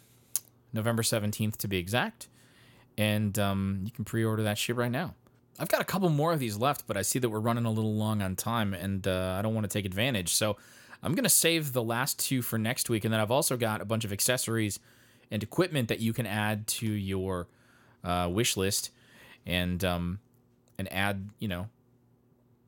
[0.76, 2.28] November 17th to be exact.
[2.98, 5.14] And um, you can pre-order that shit right now.
[5.58, 7.70] I've got a couple more of these left, but I see that we're running a
[7.70, 10.32] little long on time, and uh, I don't want to take advantage.
[10.32, 10.56] So
[11.02, 13.04] I'm going to save the last two for next week.
[13.04, 14.78] And then I've also got a bunch of accessories
[15.30, 17.48] and equipment that you can add to your
[18.04, 18.90] uh, wish list
[19.46, 20.18] and, um,
[20.78, 21.68] and add, you know,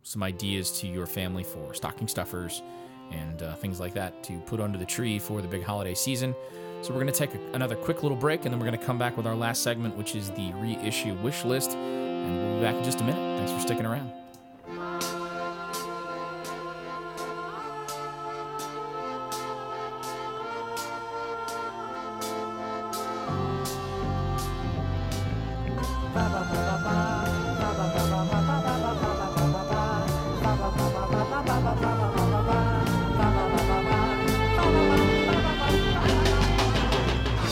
[0.03, 2.63] some ideas to your family for stocking stuffers
[3.11, 6.35] and uh, things like that to put under the tree for the big holiday season.
[6.83, 8.85] So we're going to take a, another quick little break and then we're going to
[8.85, 11.73] come back with our last segment, which is the reissue wish list.
[11.73, 13.39] And we'll be back in just a minute.
[13.39, 14.18] Thanks for sticking around.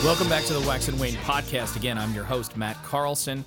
[0.03, 1.75] Welcome back to the Wax and Wane podcast.
[1.75, 3.43] Again, I'm your host, Matt Carlson.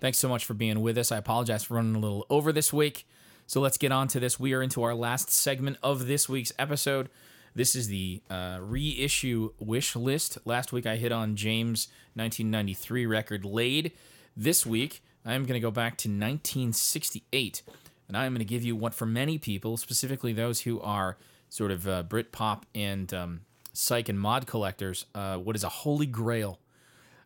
[0.00, 1.10] Thanks so much for being with us.
[1.12, 3.06] I apologize for running a little over this week.
[3.46, 4.38] So let's get on to this.
[4.38, 7.08] We are into our last segment of this week's episode.
[7.54, 10.36] This is the uh, reissue wish list.
[10.44, 13.92] Last week I hit on James' 1993 record Laid.
[14.36, 17.62] This week I'm going to go back to 1968
[18.08, 21.16] and I'm going to give you what, for many people, specifically those who are
[21.48, 23.40] sort of uh, Britpop and um,
[23.74, 26.60] psych and mod collectors, uh, what is a holy grail.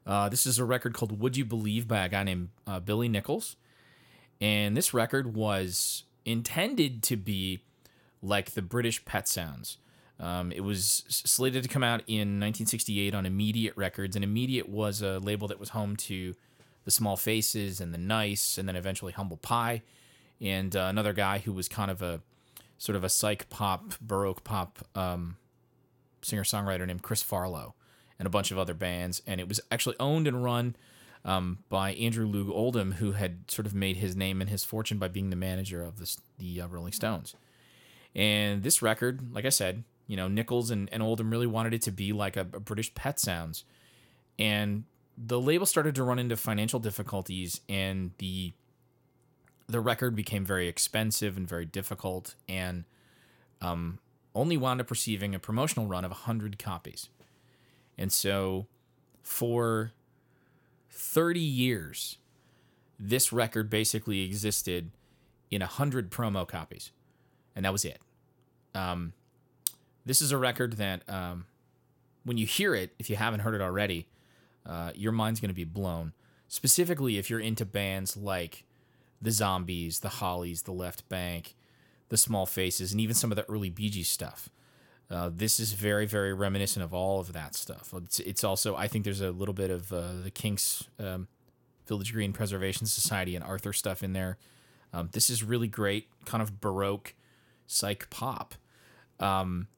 [0.04, 3.08] Uh, this is a record called Would You Believe by a guy named uh, Billy
[3.08, 3.56] Nicholls.
[4.40, 7.60] And this record was intended to be
[8.22, 9.76] like the British Pet Sounds.
[10.20, 15.00] Um, it was slated to come out in 1968 on Immediate Records, and Immediate was
[15.00, 16.34] a label that was home to
[16.84, 19.82] the Small Faces and the Nice, and then eventually Humble Pie,
[20.40, 22.20] and uh, another guy who was kind of a
[22.78, 25.36] sort of a psych pop, baroque pop um,
[26.28, 27.74] singer songwriter named Chris Farlowe
[28.18, 29.22] and a bunch of other bands.
[29.26, 30.76] And it was actually owned and run
[31.24, 34.98] um, by Andrew Loog Oldham, who had sort of made his name and his fortune
[34.98, 37.34] by being the manager of this, the uh, Rolling Stones.
[38.14, 41.82] And this record, like I said, you know, Nicholls and, and Oldham really wanted it
[41.82, 43.64] to be like a, a British Pet Sounds.
[44.38, 44.84] And
[45.16, 48.52] the label started to run into financial difficulties, and the
[49.66, 52.36] the record became very expensive and very difficult.
[52.48, 52.84] And
[53.60, 53.98] um,
[54.34, 57.08] only wound up receiving a promotional run of 100 copies.
[57.96, 58.66] And so
[59.22, 59.92] for
[60.90, 62.18] 30 years,
[62.98, 64.90] this record basically existed
[65.50, 66.92] in 100 promo copies.
[67.56, 68.00] And that was it.
[68.74, 69.12] Um,
[70.04, 71.46] this is a record that, um,
[72.24, 74.06] when you hear it, if you haven't heard it already,
[74.66, 76.12] uh, your mind's going to be blown.
[76.46, 78.64] Specifically, if you're into bands like
[79.20, 81.54] the Zombies, the Hollies, the Left Bank,
[82.08, 84.48] the small faces, and even some of the early Bee Gees stuff.
[85.10, 87.94] Uh, this is very, very reminiscent of all of that stuff.
[87.96, 91.28] It's, it's also, I think there's a little bit of uh, the Kinks, um,
[91.86, 94.36] Village Green Preservation Society, and Arthur stuff in there.
[94.92, 97.14] Um, this is really great, kind of baroque
[97.66, 98.54] psych pop.
[99.18, 99.68] Um,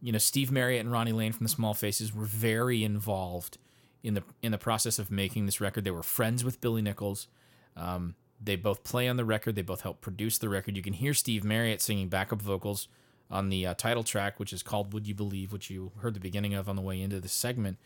[0.00, 3.58] you know, Steve Marriott and Ronnie Lane from the Small Faces were very involved
[4.02, 5.84] in the in the process of making this record.
[5.84, 7.28] They were friends with Billy Nicholls.
[7.76, 9.54] Um, they both play on the record.
[9.54, 10.76] They both help produce the record.
[10.76, 12.88] You can hear Steve Marriott singing backup vocals
[13.30, 16.20] on the uh, title track, which is called "Would You Believe," which you heard the
[16.20, 17.78] beginning of on the way into this segment.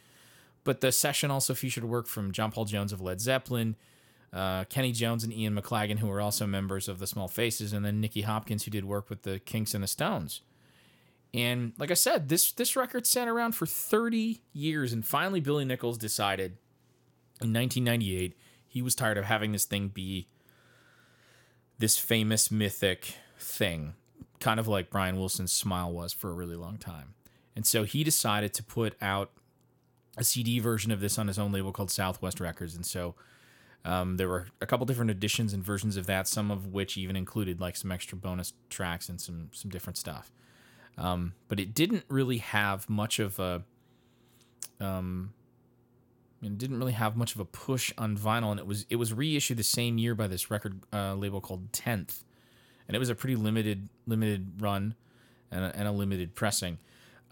[0.62, 3.76] But the session also featured work from John Paul Jones of Led Zeppelin,
[4.32, 7.84] uh, Kenny Jones and Ian McLagan, who were also members of the Small Faces, and
[7.84, 10.40] then Nicky Hopkins, who did work with the Kinks and the Stones.
[11.34, 15.64] And like I said, this this record sat around for 30 years, and finally Billy
[15.64, 16.58] Nicholls decided
[17.40, 18.36] in 1998
[18.66, 20.28] he was tired of having this thing be
[21.78, 23.94] this famous mythic thing,
[24.40, 27.14] kind of like Brian Wilson's Smile was for a really long time.
[27.56, 29.30] And so he decided to put out
[30.16, 32.74] a CD version of this on his own label called Southwest Records.
[32.74, 33.14] And so
[33.84, 37.16] um, there were a couple different editions and versions of that, some of which even
[37.16, 40.32] included like some extra bonus tracks and some some different stuff.
[40.96, 43.62] Um, but it didn't really have much of a
[44.80, 45.34] um,
[46.44, 49.12] It didn't really have much of a push on vinyl, and it was it was
[49.12, 52.22] reissued the same year by this record uh, label called Tenth,
[52.86, 54.94] and it was a pretty limited limited run,
[55.50, 56.78] and a, and a limited pressing.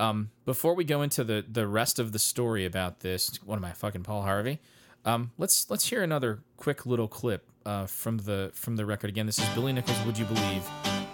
[0.00, 3.64] Um, before we go into the the rest of the story about this, what am
[3.64, 4.60] I fucking Paul Harvey?
[5.04, 9.10] Um, let's let's hear another quick little clip uh, from the from the record.
[9.10, 9.98] Again, this is Billy Nicholls.
[10.06, 10.66] Would you believe?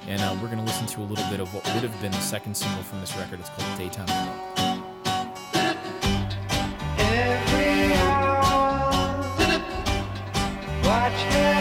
[0.07, 2.21] And uh, we're gonna listen to a little bit of what would have been the
[2.21, 3.41] second single from this record.
[3.41, 4.58] It's called Daytime
[11.19, 11.58] watch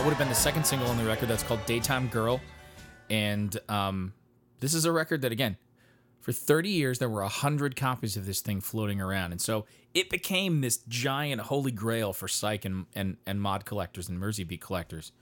[0.00, 1.28] that would have been the second single on the record.
[1.28, 2.40] That's called "Daytime Girl,"
[3.10, 4.14] and um,
[4.60, 5.58] this is a record that, again,
[6.20, 10.08] for 30 years there were hundred copies of this thing floating around, and so it
[10.08, 14.62] became this giant holy grail for psych and and, and mod collectors and Mersey beat
[14.62, 15.12] collectors.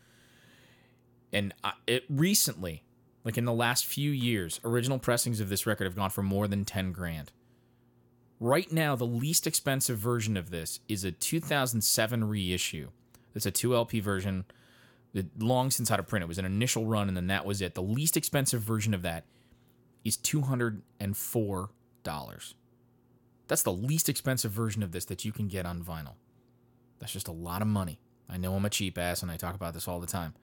[1.32, 2.84] And I, it recently,
[3.24, 6.46] like in the last few years, original pressings of this record have gone for more
[6.46, 7.32] than 10 grand.
[8.38, 12.90] Right now, the least expensive version of this is a 2007 reissue.
[13.34, 14.44] It's a 2LP version
[15.38, 16.22] long since out of print.
[16.22, 17.74] It was an initial run, and then that was it.
[17.74, 19.24] The least expensive version of that
[20.04, 21.68] is $204.
[23.46, 26.14] That's the least expensive version of this that you can get on vinyl.
[26.98, 28.00] That's just a lot of money.
[28.28, 30.34] I know I'm a cheap ass and I talk about this all the time.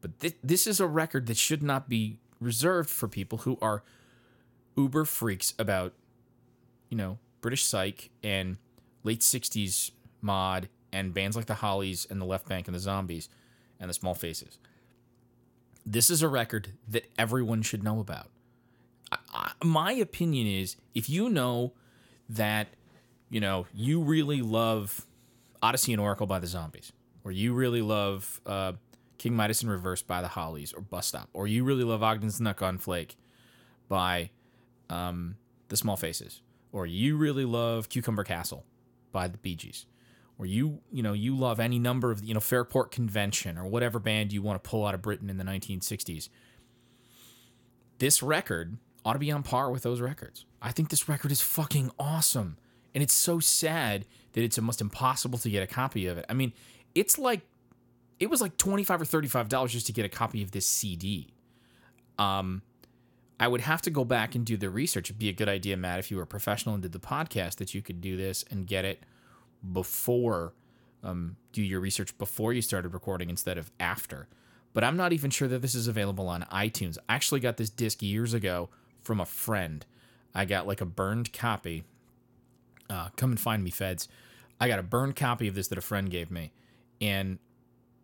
[0.00, 3.82] But thi- this is a record that should not be reserved for people who are
[4.76, 5.94] uber freaks about,
[6.88, 8.58] you know, British Psych and
[9.02, 13.28] late 60s mod and bands like the Hollies and the Left Bank and the Zombies
[13.82, 14.56] and the Small Faces.
[15.84, 18.30] This is a record that everyone should know about.
[19.10, 21.72] I, I, my opinion is if you know
[22.28, 22.68] that,
[23.28, 25.04] you know, you really love
[25.62, 26.92] Odessey and Oracle by the Zombies,
[27.24, 28.72] or you really love uh,
[29.18, 32.40] King Midas in Reverse by the Hollies, or Bus Stop, or you really love Ogden's
[32.40, 33.16] Nut Gone Flake
[33.88, 34.30] by
[34.88, 35.36] um,
[35.68, 38.64] the Small Faces, or you really love Cucumber Castle
[39.10, 39.86] by the Bee Gees,
[40.46, 44.32] you you know you love any number of you know Fairport Convention or whatever band
[44.32, 46.28] you want to pull out of Britain in the 1960s.
[47.98, 50.44] This record ought to be on par with those records.
[50.60, 52.56] I think this record is fucking awesome.
[52.94, 56.26] And it's so sad that it's almost impossible to get a copy of it.
[56.28, 56.52] I mean,
[56.94, 57.40] it's like
[58.20, 61.32] it was like 25 or 35 dollars just to get a copy of this CD.
[62.18, 62.62] Um
[63.40, 65.10] I would have to go back and do the research.
[65.10, 67.56] It'd be a good idea, Matt, if you were a professional and did the podcast,
[67.56, 69.02] that you could do this and get it
[69.70, 70.54] before,
[71.02, 74.28] um, do your research before you started recording instead of after.
[74.72, 76.96] But I'm not even sure that this is available on iTunes.
[77.08, 78.70] I actually got this disc years ago
[79.02, 79.84] from a friend.
[80.34, 81.84] I got like a burned copy.
[82.88, 84.08] Uh, come and find me, feds.
[84.60, 86.52] I got a burned copy of this that a friend gave me.
[87.00, 87.38] And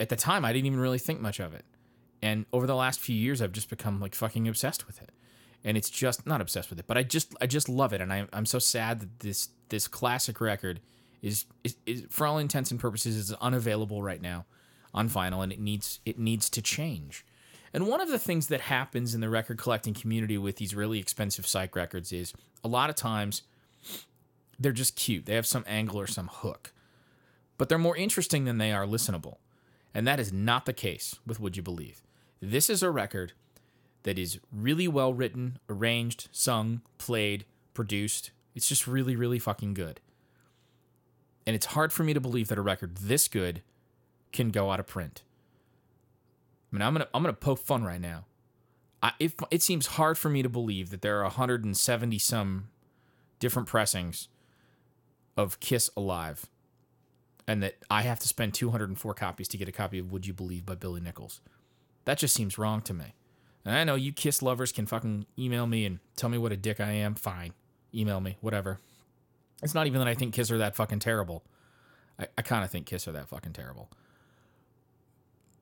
[0.00, 1.64] at the time, I didn't even really think much of it.
[2.20, 5.10] And over the last few years, I've just become like fucking obsessed with it.
[5.64, 8.00] And it's just not obsessed with it, but I just I just love it.
[8.00, 10.80] And I, I'm so sad that this this classic record
[11.22, 14.46] is, is, is for all intents and purposes is unavailable right now
[14.94, 17.24] on vinyl, and it needs it needs to change.
[17.72, 20.98] And one of the things that happens in the record collecting community with these really
[20.98, 22.32] expensive psych records is
[22.64, 23.42] a lot of times
[24.58, 25.26] they're just cute.
[25.26, 26.72] They have some angle or some hook,
[27.58, 29.36] but they're more interesting than they are listenable.
[29.94, 32.02] And that is not the case with Would You Believe.
[32.40, 33.32] This is a record
[34.04, 38.30] that is really well written, arranged, sung, played, produced.
[38.54, 40.00] It's just really, really fucking good.
[41.48, 43.62] And it's hard for me to believe that a record this good
[44.32, 45.22] can go out of print.
[46.70, 48.26] I mean, I'm gonna I'm gonna poke fun right now.
[49.02, 52.68] I, it, it seems hard for me to believe that there are 170 some
[53.38, 54.28] different pressings
[55.38, 56.50] of Kiss Alive,
[57.46, 60.34] and that I have to spend 204 copies to get a copy of Would You
[60.34, 61.40] Believe by Billy Nicholls.
[62.04, 63.14] That just seems wrong to me.
[63.64, 66.58] And I know you Kiss lovers can fucking email me and tell me what a
[66.58, 67.14] dick I am.
[67.14, 67.54] Fine.
[67.94, 68.80] Email me, whatever.
[69.62, 71.42] It's not even that I think Kiss are that fucking terrible.
[72.18, 73.90] I, I kind of think Kiss are that fucking terrible.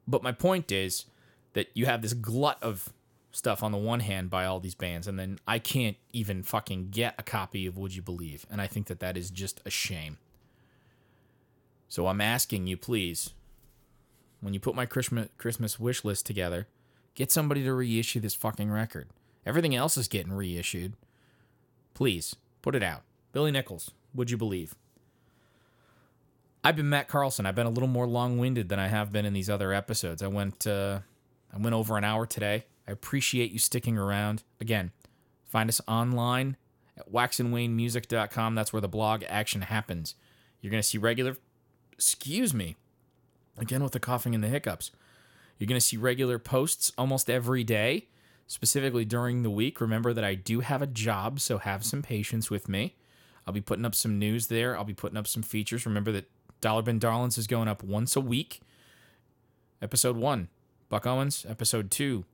[0.07, 1.07] But my point is
[1.55, 2.93] that you have this glut of
[3.33, 6.89] stuff on the one hand by all these bands, and then I can't even fucking
[6.91, 8.47] get a copy of Would You Believe.
[8.51, 10.19] And I think that that is just a shame.
[11.89, 13.31] So I'm asking you, please,
[14.41, 16.67] when you put my Christmas Christmas wish list together,
[17.15, 19.09] get somebody to reissue this fucking record.
[19.45, 20.95] Everything else is getting reissued.
[21.95, 23.03] Please put it out.
[23.33, 24.75] Billy Nicholls, would you believe?
[26.65, 27.47] I've been Matt Carlson.
[27.47, 30.23] I've been a little more long-winded than I have been in these other episodes.
[30.23, 31.01] I went uh,
[31.55, 32.65] I went over an hour today.
[32.89, 34.43] I appreciate you sticking around.
[34.61, 34.91] Again,
[35.45, 36.57] find us online
[36.97, 38.55] at waxandwanemusic.com.
[38.55, 40.17] That's where the blog action happens.
[40.61, 41.37] You're going to see regular
[41.93, 42.75] excuse me.
[43.59, 44.91] Again with the coughing and the hiccups.
[45.59, 48.09] You're going to see regular posts almost every day,
[48.47, 49.81] specifically during the week.
[49.81, 52.97] Remember that I do have a job, so have some patience with me.
[53.47, 54.77] I'll be putting up some news there.
[54.77, 55.87] I'll be putting up some features.
[55.87, 56.29] Remember that
[56.61, 58.61] Dollar Bin Darlings is going up once a week.
[59.81, 60.49] Episode one,
[60.89, 61.47] Buck Owens.
[61.49, 62.25] Episode two,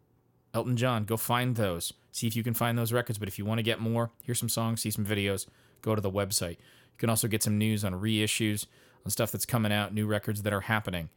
[0.54, 1.04] Elton John.
[1.04, 1.92] Go find those.
[2.12, 3.18] See if you can find those records.
[3.18, 5.46] But if you want to get more, hear some songs, see some videos,
[5.82, 6.58] go to the website.
[6.58, 8.66] You can also get some news on reissues,
[9.04, 11.08] on stuff that's coming out, new records that are happening.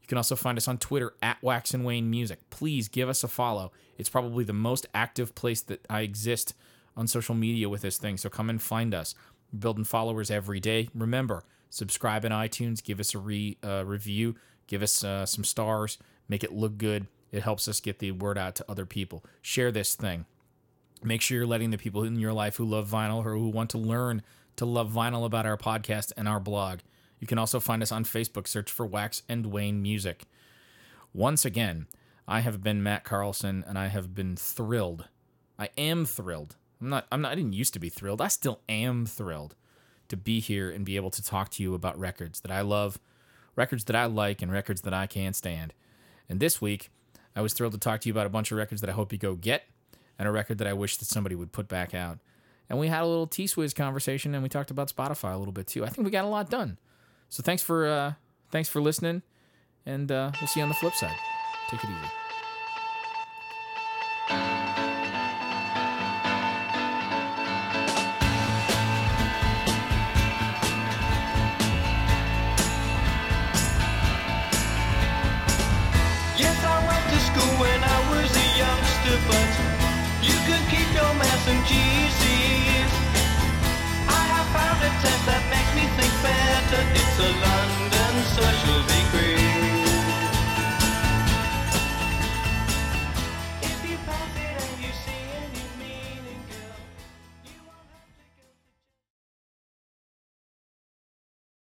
[0.00, 2.38] You can also find us on Twitter at Wax and Wane Music.
[2.50, 3.72] Please give us a follow.
[3.96, 6.54] It's probably the most active place that I exist
[6.96, 8.16] on social media with this thing.
[8.16, 9.14] So come and find us.
[9.56, 10.88] Building followers every day.
[10.94, 14.34] Remember, subscribe in iTunes, give us a re, uh, review,
[14.66, 15.98] give us uh, some stars,
[16.28, 17.06] make it look good.
[17.30, 19.24] It helps us get the word out to other people.
[19.42, 20.26] Share this thing.
[21.02, 23.70] Make sure you're letting the people in your life who love vinyl or who want
[23.70, 24.22] to learn
[24.56, 26.80] to love vinyl about our podcast and our blog.
[27.20, 28.46] You can also find us on Facebook.
[28.46, 30.24] Search for Wax and Wane Music.
[31.12, 31.86] Once again,
[32.26, 35.08] I have been Matt Carlson, and I have been thrilled.
[35.58, 36.56] I am thrilled.
[36.80, 37.06] I'm not.
[37.10, 37.32] I'm not.
[37.32, 38.20] I didn't used to be thrilled.
[38.20, 39.54] I still am thrilled
[40.08, 42.98] to be here and be able to talk to you about records that I love,
[43.56, 45.72] records that I like, and records that I can't stand.
[46.28, 46.90] And this week,
[47.34, 49.12] I was thrilled to talk to you about a bunch of records that I hope
[49.12, 49.64] you go get,
[50.18, 52.18] and a record that I wish that somebody would put back out.
[52.68, 55.52] And we had a little T Swizz conversation, and we talked about Spotify a little
[55.52, 55.84] bit too.
[55.84, 56.78] I think we got a lot done.
[57.28, 58.12] So thanks for uh,
[58.50, 59.22] thanks for listening,
[59.84, 61.16] and uh, we'll see you on the flip side.
[61.70, 62.23] Take it easy.
[86.26, 88.93] It's a London social